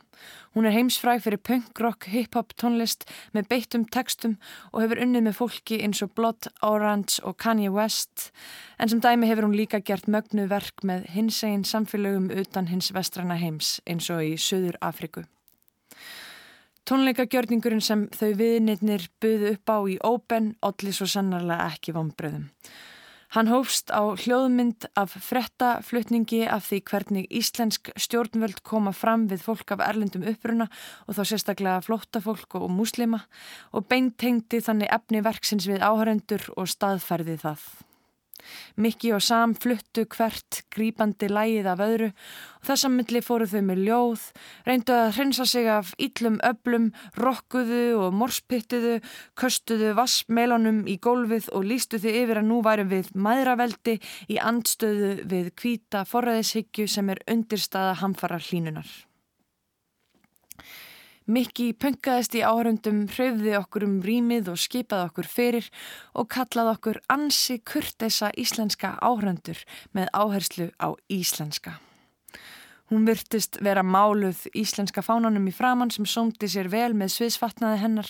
[0.54, 4.36] Hún er heimsfræg fyrir punk, rock, hip-hop tónlist með beittum textum
[4.70, 8.30] og hefur unnið með fólki eins og Blood Orange og Kanye West
[8.78, 12.94] en sem dæmi hefur hún líka gert mögnu verk með hins eginn samfélögum utan hins
[12.94, 15.26] vestræna heims eins og í Suður Afriku.
[16.86, 22.50] Tónleikagjörningurinn sem þau viðnitnir buðu upp á í Open olli svo sannarlega ekki vonbröðum.
[23.34, 29.74] Hann hófst á hljóðmynd af frettaflutningi af því hvernig íslensk stjórnvöld koma fram við fólk
[29.74, 30.68] af erlendum uppruna
[31.08, 33.24] og þá sérstaklega flóttafólk og muslima
[33.74, 37.66] og beintengti þannig efni verksins við áhærendur og staðferði það.
[38.76, 43.62] Mikki og Sam fluttu hvert grípandi lægið af öðru og þess að milli fóru þau
[43.68, 44.26] með ljóð,
[44.68, 48.98] reyndu að hrensa sig af íllum öblum, rokkuðu og morspittuðu,
[49.40, 54.00] köstuðu vassmelunum í gólfið og lístu þau yfir að nú værum við maðraveldi
[54.32, 58.88] í andstöðu við kvíta forræðishyggju sem er undirstaða hamfara hlínunar.
[61.24, 65.68] Mikki punkaðist í áhörundum, hröfði okkur um rýmið og skipaði okkur fyrir
[66.20, 69.62] og kallaði okkur ansi kurtesa íslenska áhörundur
[69.96, 71.78] með áherslu á íslenska.
[72.92, 78.10] Hún virtist vera máluð íslenska fánanum í framann sem sómdi sér vel með sviðsfatnaði hennar,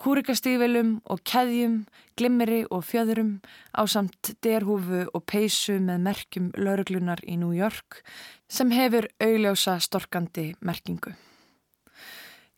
[0.00, 1.82] kúrikastífilum og keðjum,
[2.16, 3.34] glimmeri og fjöðurum
[3.76, 8.00] á samt derhúfu og peysu með merkjum lauruglunar í New York
[8.48, 11.12] sem hefur augljósa storkandi merkingu.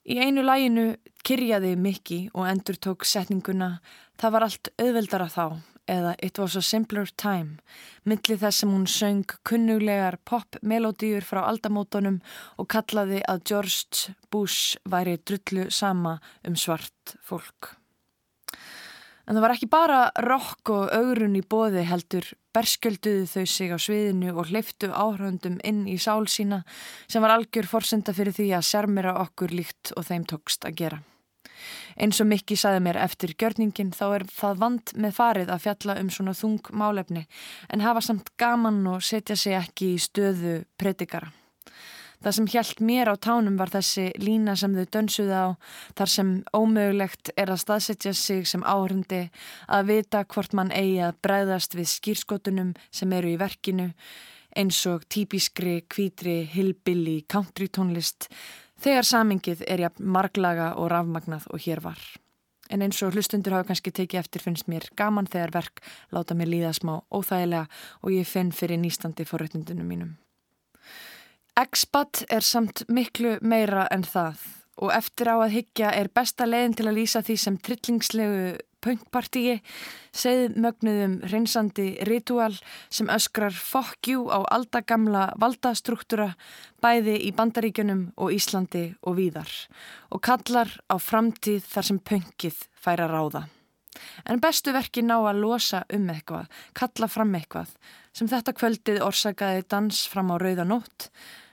[0.05, 0.83] Í einu læginu
[1.25, 3.79] kyrjaði Mikki og endur tók setninguna
[4.21, 5.45] Það var allt auðveldara þá
[5.89, 7.57] eða It was a simpler time
[8.05, 12.19] milli þess sem hún söng kunnuglegar pop-melodíur frá aldamótonum
[12.61, 17.73] og kallaði að George Bush væri drullu sama um svart fólk.
[19.25, 23.79] En það var ekki bara rock og augrun í bóði heldur, berskjölduðu þau sig á
[23.81, 26.61] sviðinu og hleyftu áhröndum inn í sál sína
[27.09, 31.01] sem var algjör forsenda fyrir því að sjarmira okkur líkt og þeim tókst að gera.
[31.97, 35.97] Eins og Mikki saði mér eftir gjörningin þá er það vand með farið að fjalla
[36.03, 37.25] um svona þung málefni
[37.73, 41.31] en hafa samt gaman og setja sig ekki í stöðu predikara.
[42.25, 45.49] Það sem hjælt mér á tánum var þessi lína sem þau dönsuði á
[45.99, 49.27] þar sem ómögulegt er að staðsetja sig sem áhrundi
[49.69, 53.91] að vita hvort mann eigi að bræðast við skýrskotunum sem eru í verkinu
[54.57, 58.31] eins og típiskri, kvítri, hillbilli, country tónlist
[58.81, 62.01] þegar samingið er jafn marglaga og rafmagnað og hér var.
[62.73, 66.55] En eins og hlustundur hafa kannski tekið eftir finnst mér gaman þegar verk láta mér
[66.57, 67.69] líða smá óþægilega
[68.01, 70.15] og ég finn fyrir nýstandi forréttundunum mínum.
[71.55, 74.41] Expat er samt miklu meira en það
[74.83, 79.61] og eftir á að higgja er besta leiðin til að lýsa því sem trillingslegu punkpartíi,
[80.13, 82.57] segð mögnuðum reynsandi ritual
[82.91, 83.55] sem öskrar
[84.07, 86.35] you á aldagamla valdastruktúra
[86.83, 89.51] bæði í Bandaríkjunum og Íslandi og víðar
[90.11, 93.47] og kallar á framtíð þar sem punkið færa ráða.
[94.27, 97.71] En bestu verki ná að losa um eitthvað, kalla fram eitthvað,
[98.13, 101.11] sem þetta kvöldið orsakaði dans fram á rauðanótt,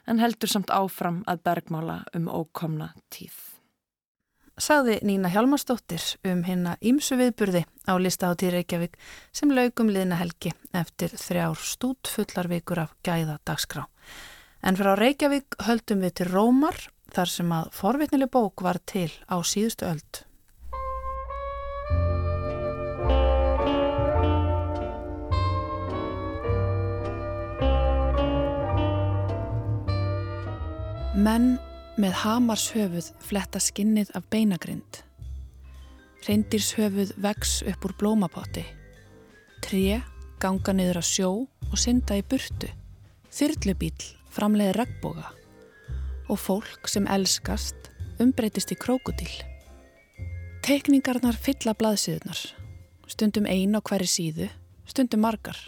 [0.08, 3.34] en heldur samt áfram að bergmála um ókomna tíð.
[4.62, 8.98] sagði Nína Hjalmarsdóttir um hinna ímsu viðburði á listaháttíð Reykjavík
[9.34, 13.88] sem laugum liðna helgi eftir þrjár stútfullar vikur af gæða dagskrá.
[14.62, 16.78] En frá Reykjavík höldum við til Rómar
[17.16, 20.26] þar sem að forvitnileg bók var til á síðustu öld.
[31.22, 31.60] Menn
[32.02, 35.02] með hamars höfuð fletta skinnið af beinagrind.
[36.26, 38.64] Reyndýrs höfuð vex upp úr blómapotti.
[39.62, 40.00] Tré
[40.42, 41.30] ganga niður að sjó
[41.68, 42.72] og synda í burtu.
[43.30, 45.28] Þyrlubíl framleiði regnboga.
[46.32, 47.92] Og fólk sem elskast
[48.24, 49.36] umbreytist í krókudíl.
[50.66, 52.42] Tekningarnar fylla blaðsíðunar.
[53.06, 54.50] Stundum ein á hverju síðu,
[54.90, 55.60] stundum margar.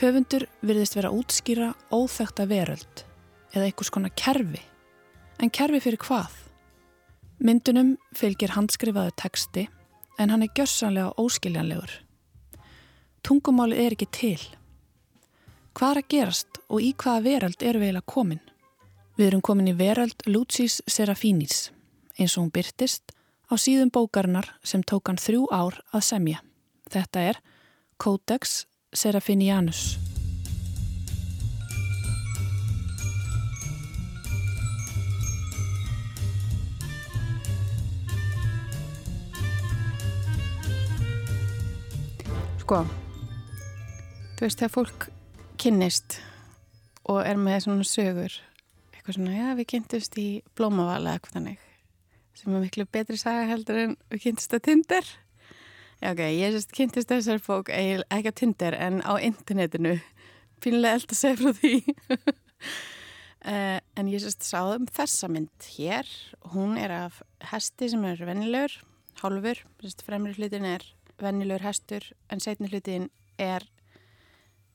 [0.00, 3.09] Höfundur virðist vera útskýra óþekta veröld
[3.54, 4.62] eða einhvers konar kerfi.
[5.40, 6.30] En kerfi fyrir hvað?
[7.40, 9.66] Myndunum fylgir handskrifaðu teksti
[10.20, 11.92] en hann er gjörsanlega óskiljanlegur.
[13.24, 14.40] Tungumáli er ekki til.
[15.76, 18.42] Hvað er að gerast og í hvaða veröld eru við eiginlega komin?
[19.16, 21.70] Við erum komin í veröld Lucis Serafinis
[22.20, 23.14] eins og hún byrtist
[23.48, 26.44] á síðum bókarinnar sem tók hann þrjú ár að semja.
[26.90, 27.42] Þetta er
[27.96, 30.09] Codex Serafinianus.
[42.70, 42.84] Sko
[44.38, 45.04] þú veist þegar fólk
[45.58, 46.20] kynnist
[47.10, 48.36] og er með svona sögur
[48.94, 51.64] eitthvað svona, já við kynntust í blómavala eitthvað þannig
[52.38, 55.10] sem er miklu betri saga heldur en við kynntust að Tinder.
[55.98, 59.96] Já ok, ég sérst kynntust þessar fólk ekki að Tinder en á internetinu.
[60.62, 61.74] Pínlega eld að segja frá því.
[63.50, 66.14] Uh, en ég sérst sáðum þessa mynd hér.
[66.54, 67.18] Hún er af
[67.50, 68.78] hesti sem er vennilegur
[69.24, 69.66] hálfur,
[70.06, 70.86] fremri hlutin er
[71.24, 73.08] vennilegur hestur en setni hlutin
[73.40, 73.66] er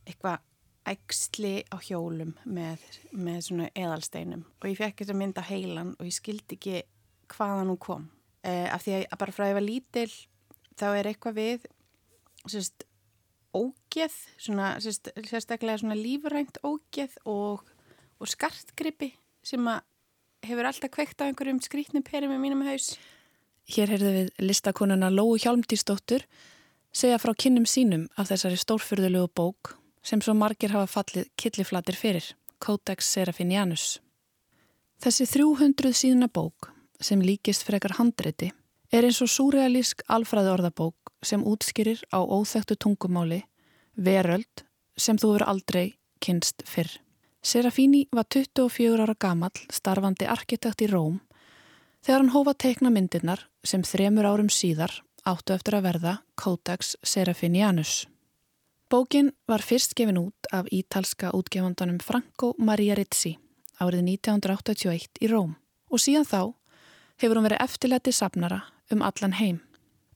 [0.06, 0.44] eitthvað
[0.86, 2.82] ægsli á hjólum með,
[3.12, 4.44] með svona eðalsteinum.
[4.62, 6.84] Og ég fekk þess að mynda heilan og ég skildi ekki
[7.34, 8.10] hvaðan hún kom.
[8.46, 10.12] Eh, af því að bara frá að ég var lítil
[10.78, 11.66] þá er eitthvað við
[12.46, 12.86] sérst
[13.56, 17.64] ógeð svona sérst, sérstaklega svona lífurænt ógeð og,
[18.20, 19.14] og skartgrippi
[19.46, 19.82] sem að
[20.46, 22.94] hefur alltaf kveikt á einhverjum skrítnum perum með mínum haus
[23.66, 26.28] Hér heyrðu við listakonuna Lóu Hjálmdísdóttur
[26.94, 29.72] segja frá kynnum sínum af þessari stórfyrðulegu bók
[30.06, 32.28] sem svo margir hafa fallið killiflatir fyrir,
[32.62, 33.88] Codex Serafinianus.
[35.02, 36.70] Þessi 300 síðuna bók
[37.02, 38.52] sem líkist frekar handreiti
[38.94, 43.42] er eins og súrealísk alfræði orðabók sem útskýrir á óþektu tungumáli
[43.98, 45.86] veröld sem þú verður aldrei
[46.22, 47.02] kynst fyrr.
[47.42, 51.18] Serafini var 24 ára gamall starfandi arkitekt í Róm
[52.06, 54.92] þegar hann hófa teikna myndirnar sem þremur árum síðar
[55.26, 58.06] áttu eftir að verða Codex Serafinianus.
[58.94, 63.34] Bókin var fyrst gefin út af ítalska útgefandanum Franco Maria Rizzi
[63.82, 65.56] árið 1981 í Róm
[65.90, 66.42] og síðan þá
[67.24, 68.62] hefur hún verið eftirlæti sapnara
[68.94, 69.60] um allan heim.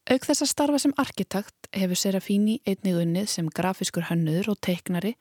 [0.10, 5.16] Auk þess að starfa sem arkitekt hefur Serafini einnig unnið sem grafiskur hönnuður og teiknari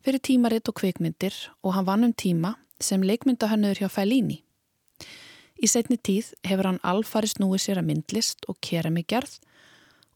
[0.00, 4.47] fyrir tímaritt og kvikmyndir og hann vann um tíma sem leikmyndahönnuður hjá Fellini.
[5.58, 9.40] Í setni tíð hefur hann alfari snúið sér að myndlist og keramigerð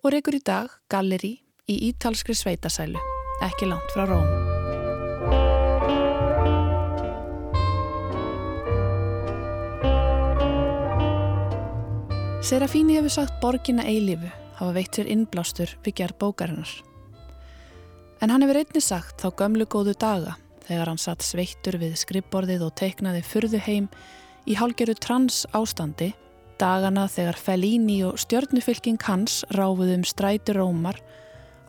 [0.04, 1.32] og reykur í dag galleri
[1.66, 3.00] í ítalskri sveitasælu,
[3.42, 4.28] ekki langt frá Róm.
[12.42, 14.30] Serafíni hefur sagt borgina eilifu
[14.60, 16.70] hafa veitt sér innblástur við gerð bókarinnar.
[18.22, 20.38] En hann hefur einni sagt þá gömlu góðu daga
[20.68, 23.88] þegar hann satt sveittur við skrippborðið og teiknaði fyrðu heim
[24.46, 26.12] í hálgeru trans ástandi
[26.60, 31.00] dagana þegar Fellini og stjörnufylking hans ráfuð um stræti rómar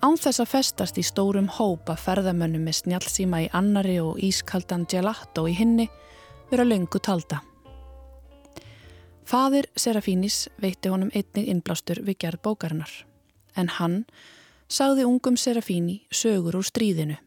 [0.04, 5.48] án þess að festast í stórum hópa ferðamönnum með snjálfsíma í annari og ískaldan gelato
[5.48, 5.88] í hinni
[6.52, 7.40] vera löngu talda.
[9.24, 12.92] Fadir Serafínis veitti honum einnig innblástur við gerð bókarinnar
[13.56, 14.04] en hann
[14.68, 17.18] sagði ungum Serafíni sögur úr stríðinu.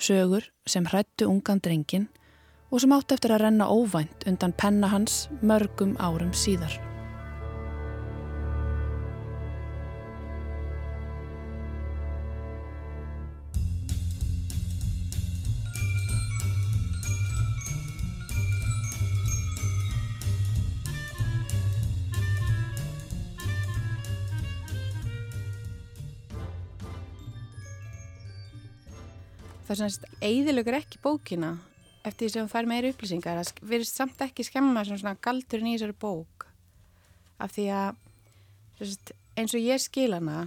[0.00, 2.08] Sögur sem hrættu ungan drengin
[2.70, 6.78] og sem átt eftir að renna óvænt undan penna hans mörgum árum síðar.
[29.70, 31.50] Það er svona eðilegur ekki bókina
[32.04, 35.76] eftir því sem þú fær meiri upplýsingar það verður samt ekki skemma svona galdurinn í
[35.76, 36.46] þessari bók.
[37.40, 38.00] Af því að
[39.40, 40.46] eins og ég skil hana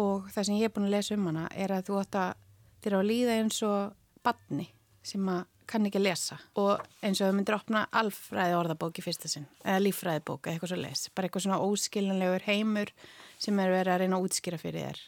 [0.00, 2.34] og það sem ég er búin að lesa um hana er að þú að
[2.80, 4.68] þér á að líða eins og badni
[5.06, 6.36] sem að kann ekki að lesa.
[6.58, 10.72] Og eins og þau myndir opna alfræði orðabók í fyrsta sinn eða lífræðibók eða eitthvað
[10.72, 12.92] svo les bara eitthvað svona óskiljanlegur heimur
[13.38, 15.02] sem er verið að reyna að útskýra fyrir þér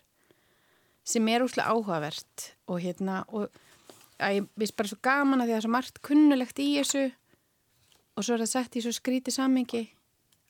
[1.12, 3.62] sem er úslega áhugavert og hérna og
[4.22, 6.68] að ég vist bara svo gaman að því að það er svo margt kunnulegt í
[6.78, 7.04] þessu
[8.12, 9.82] og svo er það sett í svo skríti sammingi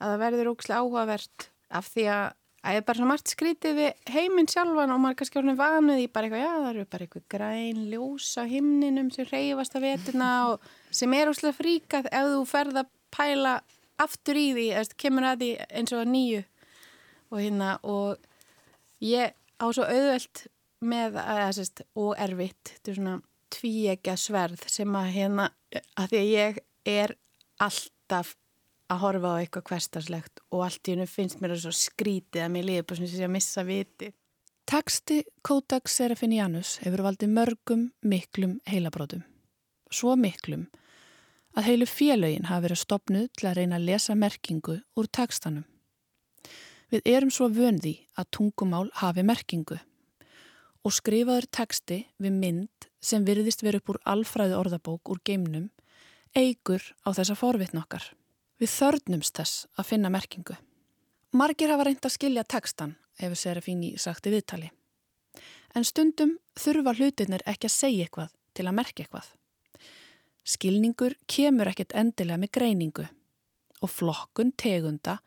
[0.02, 2.30] að það verður úslega áhugavert af því að
[2.62, 6.04] Það er bara svona margt skrítið við heiminn sjálfan og maður kannski orðin vanuð í
[6.14, 10.28] bara eitthvað, já það eru bara eitthvað græn ljós á himninum sem reyfast að vetuna
[10.52, 13.56] og sem er úrslega fríkað ef þú ferð að pæla
[14.02, 15.50] aftur í því, eða kemur að því
[15.80, 16.44] eins og að nýju
[17.32, 18.30] og hérna og
[19.10, 20.46] ég á svo auðvelt
[20.86, 23.18] með að það sést og erfitt, þetta er svona
[23.52, 25.48] tvíegja sverð sem að hérna
[25.98, 27.14] að því að ég er
[27.62, 28.34] alltaf
[28.92, 32.52] að horfa á eitthvað hverstarslegt og allt í hennu finnst mér það svo skrítið að
[32.56, 34.12] mér på svona sem að missa viti.
[34.68, 39.24] Teksti Kodak Serafinianus hefur valdið mörgum miklum heilabrótum.
[39.92, 40.68] Svo miklum
[41.56, 45.66] að heilu félögin hafi verið stopnuð til að reyna að lesa merkingu úr tekstanum.
[46.92, 49.78] Við erum svo vöndi að tungumál hafi merkingu
[50.82, 55.70] og skrifaður teksti við mynd sem virðist verið upp úr alfræði orðabók úr geimnum
[56.38, 58.04] eigur á þessa forvitn okkar.
[58.62, 60.56] Við þörnumst þess að finna merkingu.
[61.32, 64.70] Margir hafa reynd að skilja tekstan, hefur Serafín í sagti viðtali.
[65.74, 69.30] En stundum þurfa hlutinir ekki að segja eitthvað til að merkja eitthvað.
[70.44, 73.06] Skilningur kemur ekkit endilega með greiningu
[73.82, 75.18] og flokkun tegunda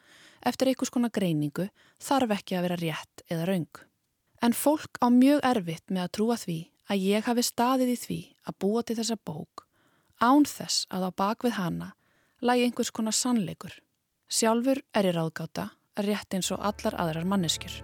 [0.46, 1.68] eftir einhvers konar greiningu
[2.04, 3.82] þarf ekki að vera rétt eða raung.
[4.44, 6.60] En fólk á mjög erfitt með að trúa því
[6.90, 9.66] að ég hafi staðið í því að búa til þessa bók
[10.22, 11.90] án þess að á bakvið hana
[12.46, 13.74] lægi einhvers konar sannleikur.
[14.30, 15.72] Sjálfur er ég ráðgáta
[16.06, 17.84] rétt eins og allar aðrar manneskjur.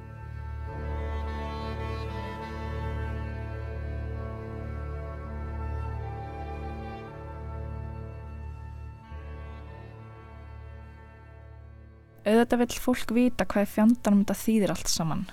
[12.22, 15.24] auðvitað vill fólk vita hvað fjandanum þetta þýðir allt saman.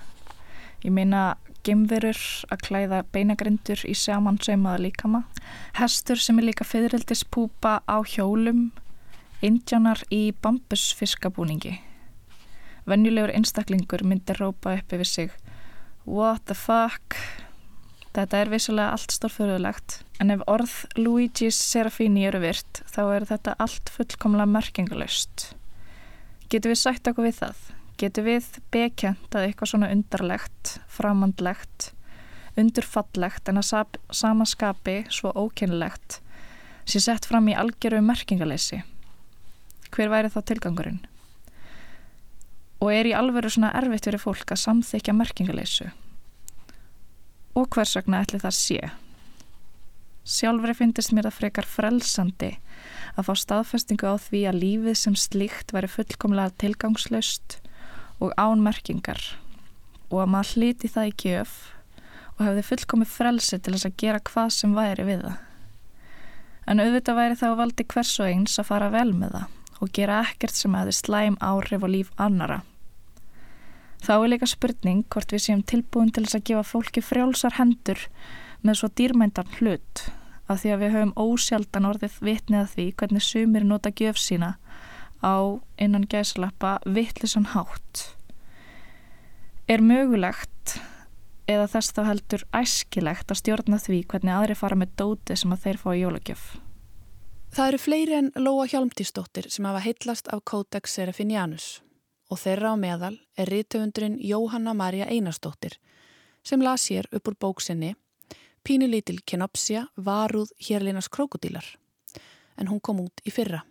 [0.85, 2.19] Ég meina gemverur
[2.53, 5.23] að klæða beinagrindur í samansaumaða líkama,
[5.79, 8.69] hestur sem er líka fyririldis-púpa á hjólum,
[9.39, 11.77] Indjánar í bambusfiskabúningi.
[12.89, 15.37] Venjulegur einstaklingur myndir rópa upp yfir sig
[16.03, 17.15] What the fuck?
[18.15, 23.55] Þetta er vissulega allt stórfjörðulegt en ef orð Luigi's Serafini eru virt þá er þetta
[23.63, 25.51] allt fullkomlega merkingalöst.
[26.49, 27.59] Getur við sætt okkur við það?
[27.99, 31.91] Getur við bekjent að eitthvað svona undarlegt, framandlegt,
[32.59, 36.21] undurfallegt en að samaskapi svo ókynlegt
[36.89, 38.81] sé sett fram í algjöru merkingaleysi?
[39.93, 41.01] hver væri þá tilgangurinn?
[42.79, 45.89] Og er í alveru svona erfitt verið fólk að samþykja merkingaleysu?
[47.59, 48.81] Og hvers vegna ætli það sé?
[50.29, 52.51] Sjálfur finnist mér það frekar frelsandi
[53.17, 57.57] að fá staðfestingu á því að lífið sem slíkt væri fullkomlega tilgangslaust
[58.19, 59.21] og ánmerkingar
[60.09, 61.53] og að maður hlíti það í kjöf
[62.37, 65.37] og hefði fullkomið frelsi til þess að gera hvað sem væri við það.
[66.69, 70.19] En auðvitað væri þá valdi hvers og eins að fara vel með það og gera
[70.27, 72.61] ekkert sem hefði slæm áhrif á líf annara.
[73.99, 78.05] Þá er líka spurning hvort við séum tilbúin til þess að gefa fólki frjálsar hendur
[78.63, 80.05] með svo dýrmæntan hlut
[80.49, 84.53] af því að við höfum ósjaldan orðið vitnið að því hvernig sumir nota gjöf sína
[85.23, 88.15] á innan gæsalappa vittlisann hátt.
[89.67, 90.79] Er mögulegt
[91.49, 95.63] eða þess þá heldur æskilegt að stjórna því hvernig aðri fara með dóti sem að
[95.65, 96.43] þeir fá í jólagjöf?
[97.49, 101.69] Það eru fleiri en Lóa Hjálmtísdóttir sem hafa heitlast af Codex Serafinianus
[102.29, 105.79] og þeirra á meðal er rítöfundurinn Jóhanna Marja Einarsdóttir
[106.45, 107.95] sem las hér upp úr bóksinni
[108.63, 111.65] Pínulítil Kenopsia varuð hérlinas krokodílar
[112.57, 113.63] en hún kom út í fyrra.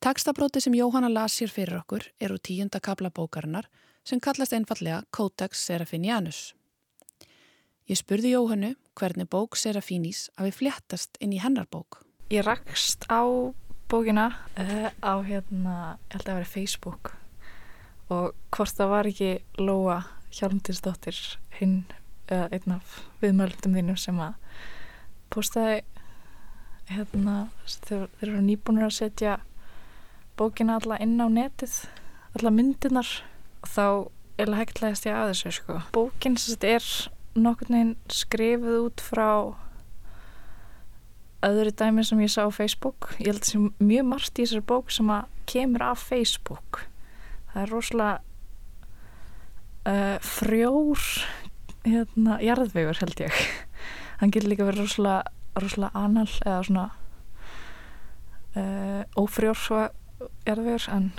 [0.00, 3.66] Tekstabróti sem Jóhanna las hér fyrir okkur eru tíunda kabla bókarinnar
[4.04, 6.54] sem kallast einfallega Codex Serafinianus.
[7.88, 13.24] Ég spurði Jóhannu hvernig bók Serafinis hafi fléttast inn í hennar bók ég rakst á
[13.88, 14.28] bókina
[14.58, 17.12] uh, á hérna, ég held að það var Facebook
[18.12, 21.16] og hvort það var ekki Lóa Hjálmtinsdóttir
[21.56, 21.86] hinn,
[22.28, 24.36] eða einn af viðmöldum þínu sem að
[25.32, 25.80] postaði
[26.92, 29.38] hérna, þeir, þeir eru nýbúinur að setja
[30.38, 31.80] bókina alla inn á netið
[32.38, 33.08] alla myndinar
[33.66, 34.08] þá
[34.38, 35.80] er hægtlegast ég að þessu sko.
[35.92, 36.84] bókin er
[37.38, 39.30] nokkur neginn skrifið út frá
[41.46, 43.12] öðru dæmi sem ég sá á Facebook.
[43.22, 46.82] Ég held sé mjög margt í þessari bók sem að kemur af Facebook.
[47.52, 48.16] Það er rosalega
[49.86, 51.04] uh, frjór
[51.86, 53.42] hérna, jarðvegur held ég.
[54.20, 56.88] Hann getur líka verið rosalega, rosalega anal eða svona
[58.58, 59.86] uh, ófrjór svo
[60.46, 61.12] jarðvegur en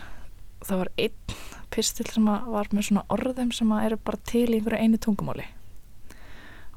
[0.65, 1.37] það var einn
[1.69, 5.47] pistil sem var með svona orðum sem eru bara til í einhverju einu tungumáli.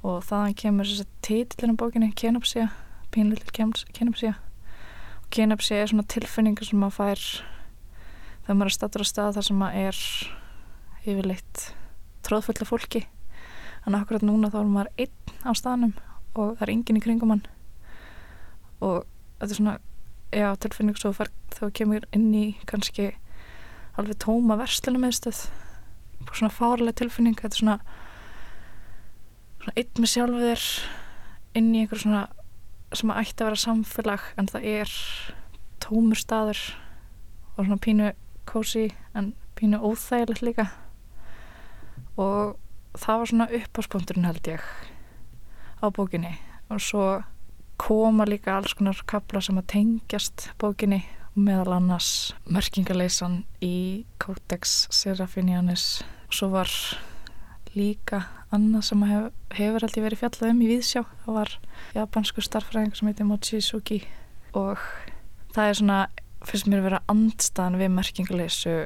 [0.02, 2.70] Og þaðan kemur þess að títillin á bókinni Kenopsia
[3.12, 3.52] pínlítið
[3.92, 4.32] kenopsia
[5.20, 7.22] og kenopsia er svona tilfinningar sem maður fær
[8.44, 10.00] þegar maður er statur á stað þar sem maður er
[11.02, 11.64] yfirleitt
[12.26, 13.04] tróðfulla fólki.
[13.86, 15.94] En akkurat núna þá er maður einn á staðnum
[16.38, 17.44] og það er enginn í kringum hann.
[18.80, 19.02] Og
[19.40, 19.78] þetta er svona
[20.32, 23.12] já, tilfinning svo fær þá kemur inn í kannski
[24.00, 25.44] alveg tóma verslunum meðstöð
[26.32, 27.78] svona fárlega tilfinning þetta er svona,
[29.60, 30.66] svona einn með sjálfu þér
[31.60, 32.22] inn í einhver svona
[32.96, 34.94] sem ætti að vera samfélag en það er
[35.82, 36.60] tómur staður
[37.56, 38.12] og svona pínu
[38.48, 40.66] kósi en pínu óþægilegt líka.
[42.16, 42.58] Og
[42.98, 44.64] það var svona uppáspunkturinn held ég
[45.80, 46.36] á bókinni.
[46.68, 47.22] Og svo
[47.82, 51.00] koma líka alls konar kapla sem að tengjast bókinni
[51.34, 55.86] meðal annars merkingaleisan í Codex Serafinianis
[56.28, 56.70] og svo var
[57.74, 58.20] líka
[58.52, 61.02] annað sem hef, hefur aldrei verið fjallað um í Víðsjá.
[61.24, 61.54] Það var
[61.96, 64.02] japansku starffræðing sem heitir Mochizuki
[64.58, 64.82] og
[65.56, 66.00] það er svona
[66.46, 68.76] fyrst mér að vera andstaðan við merkingaleysu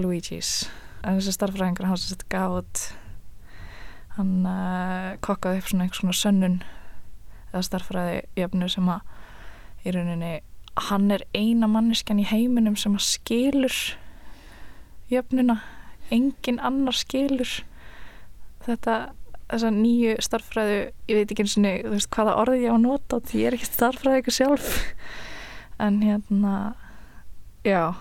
[0.00, 0.66] Luigi's.
[1.00, 2.84] En þessi starffræðingur hann sem sett gaf út
[4.18, 6.60] hann uh, kokkaði upp svona einhvers svona sönnun
[7.50, 10.34] eða starffræði jöfnu sem að í rauninni
[10.88, 13.78] hann er eina manniskan í heiminum sem að skilur
[15.10, 15.60] jöfnuna.
[16.10, 17.60] Engin annar skilur
[18.66, 19.12] þetta
[19.50, 20.78] þessa nýju starffræðu
[21.10, 23.40] ég veit ekki eins og þú veist hvaða orðið ég á að nota því.
[23.40, 24.70] Ég er ekki starffræði ykkur sjálf.
[25.80, 26.54] En hérna
[27.66, 27.96] já.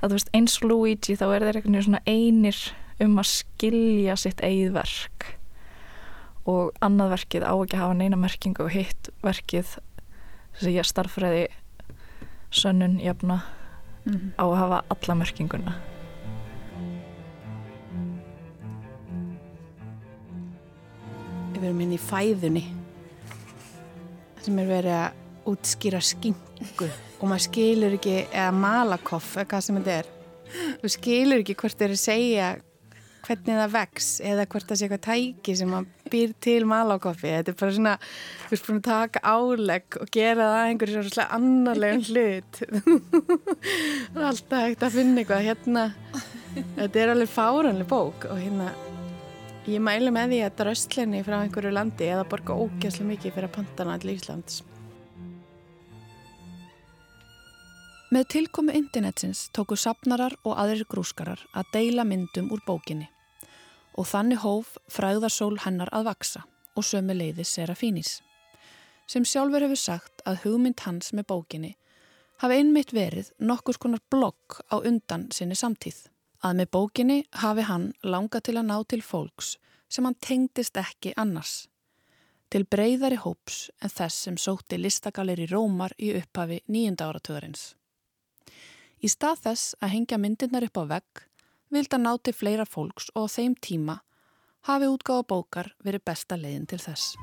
[0.00, 2.62] Að þú veist eins og Luigi þá er þeir eitthvað einir
[3.04, 5.35] um að skilja sitt eigið verk
[6.46, 10.86] og annað verkið á ekki að hafa neina merkingu og hitt verkið þess að ég
[10.86, 11.44] starffræði
[12.54, 13.40] sönnun jafna
[14.06, 14.30] mm -hmm.
[14.38, 15.74] á að hafa alla merkinguna.
[21.52, 22.64] Við erum inn í fæðunni
[24.42, 25.12] sem er verið að
[25.46, 26.90] útskýra skingu
[27.20, 30.06] og maður skilur ekki eða malakoff eða hvað sem þetta er.
[30.82, 32.56] Þú skilur ekki hvort þeir eru að segja
[33.26, 37.52] hvernig það vex eða hvort það sé eitthvað tæki sem maður býr til malakoffi þetta
[37.52, 37.94] er bara svona,
[38.46, 42.60] þú veist, að taka álegg og gera það einhverju svona annarlegum hlut.
[42.64, 45.46] Það er alltaf hægt að finna eitthvað.
[45.46, 45.86] Hérna,
[46.76, 48.74] þetta er alveg fáranlega bók og hérna
[49.66, 53.56] Ég mælu með því að dröstlinni frá einhverju landi eða borga ógæslu mikið fyrir að
[53.56, 54.60] pantana allir Íslands.
[58.14, 63.10] Með tilkomi internetsins tóku sapnarar og aðrir grúskarar að deila myndum úr bókinni
[63.96, 66.44] og þannig hóf fræðarsól hennar að vaksa
[66.76, 68.20] og sömu leiði Serafínis
[69.10, 71.72] sem sjálfur hefur sagt að hugmynd hans með bókinni
[72.42, 76.06] hafi einmitt verið nokkus konar blogg á undan sinni samtíð
[76.44, 79.56] að með bókinni hafi hann langa til að ná til fólks
[79.88, 81.66] sem hann tengdist ekki annars.
[82.50, 87.74] Til breyðari hóps en þess sem sótti listagalir í Rómar í upphafi nýjunda áratöðarins.
[89.02, 91.24] Í stað þess að hengja myndirnar upp á vegg
[91.72, 94.00] vild að ná til fleira fólks og á þeim tíma
[94.68, 97.14] hafi útgáða bókar verið besta leiðin til þess.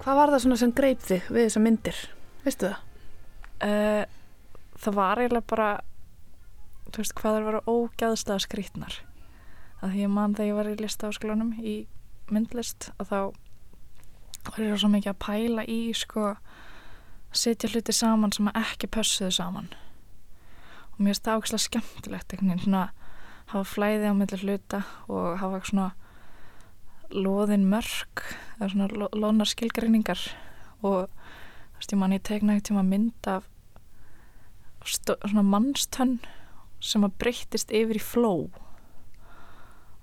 [0.00, 1.98] Hvað var það sem greip þig við þessa myndir?
[2.44, 2.86] Veistu það?
[3.60, 4.04] Uh,
[4.80, 5.70] það var eiginlega bara
[6.90, 8.96] þú veist hvað er að vera ógæðslega skrítnar
[9.80, 11.74] að því ég man þegar ég var í listaháskólanum í
[12.32, 13.18] myndlist og þá
[14.48, 16.32] var ég svo mikið að pæla í sko
[17.32, 19.70] setja hluti saman sem ekki pössuðu saman.
[20.92, 22.84] Og mér finnst það ákslega skemmtilegt einhvern veginn svona
[23.50, 25.88] hafa flæði á millir hluta og hafa svona
[27.10, 28.24] loðin mörg
[28.58, 30.20] eða svona lónar skilgreiningar.
[30.82, 33.46] Og þú veist ég man ég tegna eitt tíma mynd af
[34.84, 36.18] svona mannstönn
[36.80, 38.34] sem að breyttist yfir í fló.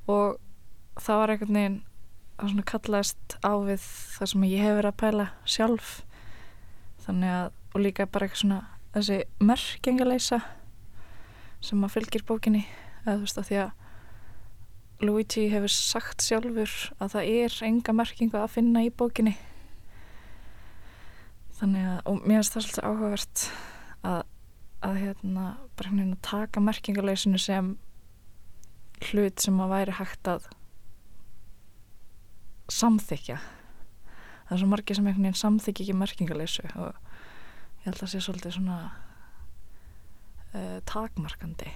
[0.08, 0.38] Og
[1.02, 1.80] það var einhvern veginn
[2.38, 5.94] það svona kallaðist á við það sem ég hef verið að pæla sjálf
[7.08, 8.62] þannig að og líka bara eitthvað svona
[8.96, 10.40] þessi merkjengaleisa
[11.62, 12.64] sem að fylgir bókinni
[13.04, 13.76] eða þú veist að því að
[14.98, 19.36] Luigi hefur sagt sjálfur að það er enga merkingu að finna í bókinni.
[21.60, 23.44] Þannig að, og mér finnst það svolítið áhugavert
[24.10, 24.24] að,
[24.90, 25.46] að hérna,
[25.78, 27.70] bara hérna taka merkingarleysinu sem
[29.12, 30.50] hlut sem að væri hægt að
[32.74, 33.38] samþykja
[34.48, 38.14] það er svo margir sem einhvern veginn samþykja ekki merkingaleysu og ég held að það
[38.14, 38.78] sé svolítið svona
[40.54, 41.74] uh, takmarkandi.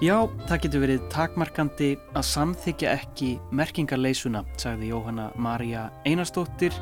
[0.00, 0.16] Já,
[0.48, 6.72] það getur verið takmarkandi að samþykja ekki merkingarleysuna, sagði Jóhanna Maria Einarstóttir,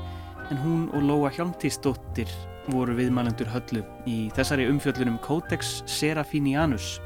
[0.50, 2.30] en hún og Lóa Hjálmtíðsdóttir
[2.72, 6.98] voru viðmælendur höllu í þessari umfjöllunum Codex Serafinianus.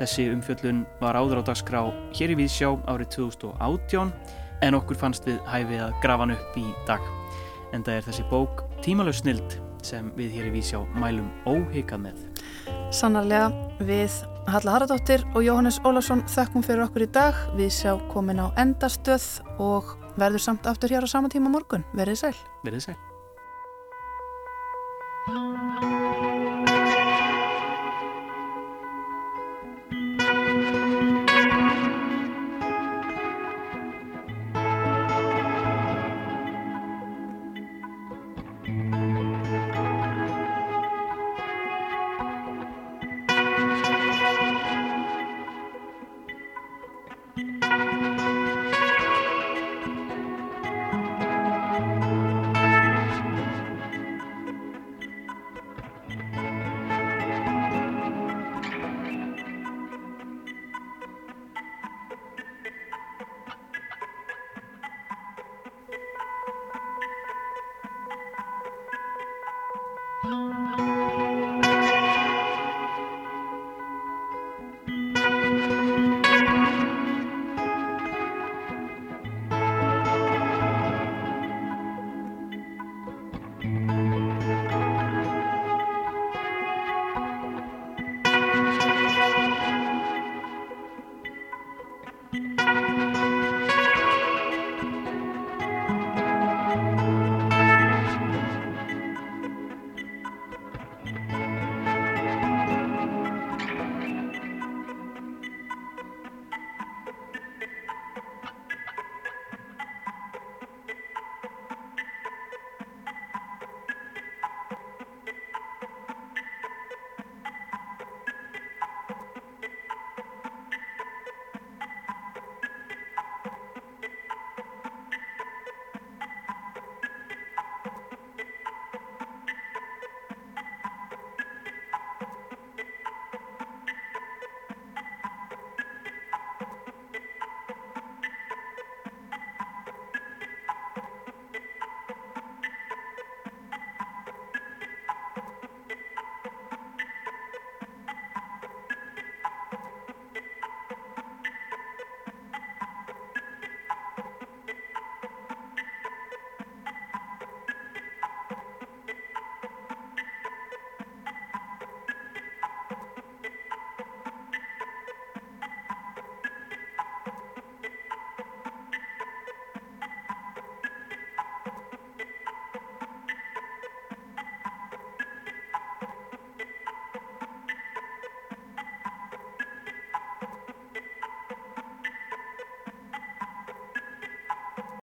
[0.00, 1.82] Þessi umfjöllun var áður á dagskrá
[2.16, 4.12] hér í Víðsjá árið 2018,
[4.62, 7.06] en okkur fannst við hæfið að grafa hann upp í dag.
[7.72, 12.20] En það er þessi bók Tímalöf snild sem við hér í Víðsjá mælum óhyggjað með.
[12.92, 13.50] Sannarlega
[13.82, 14.20] við
[14.50, 17.38] Halla Haradóttir og Jóhannes Ólarsson þökkum fyrir okkur í dag.
[17.58, 19.26] Við sjá komin á endastöð
[19.62, 21.84] og verður samt aftur hér á sama tíma morgun.
[21.96, 22.36] Verðið sæl.
[22.66, 23.00] Verðið sæl.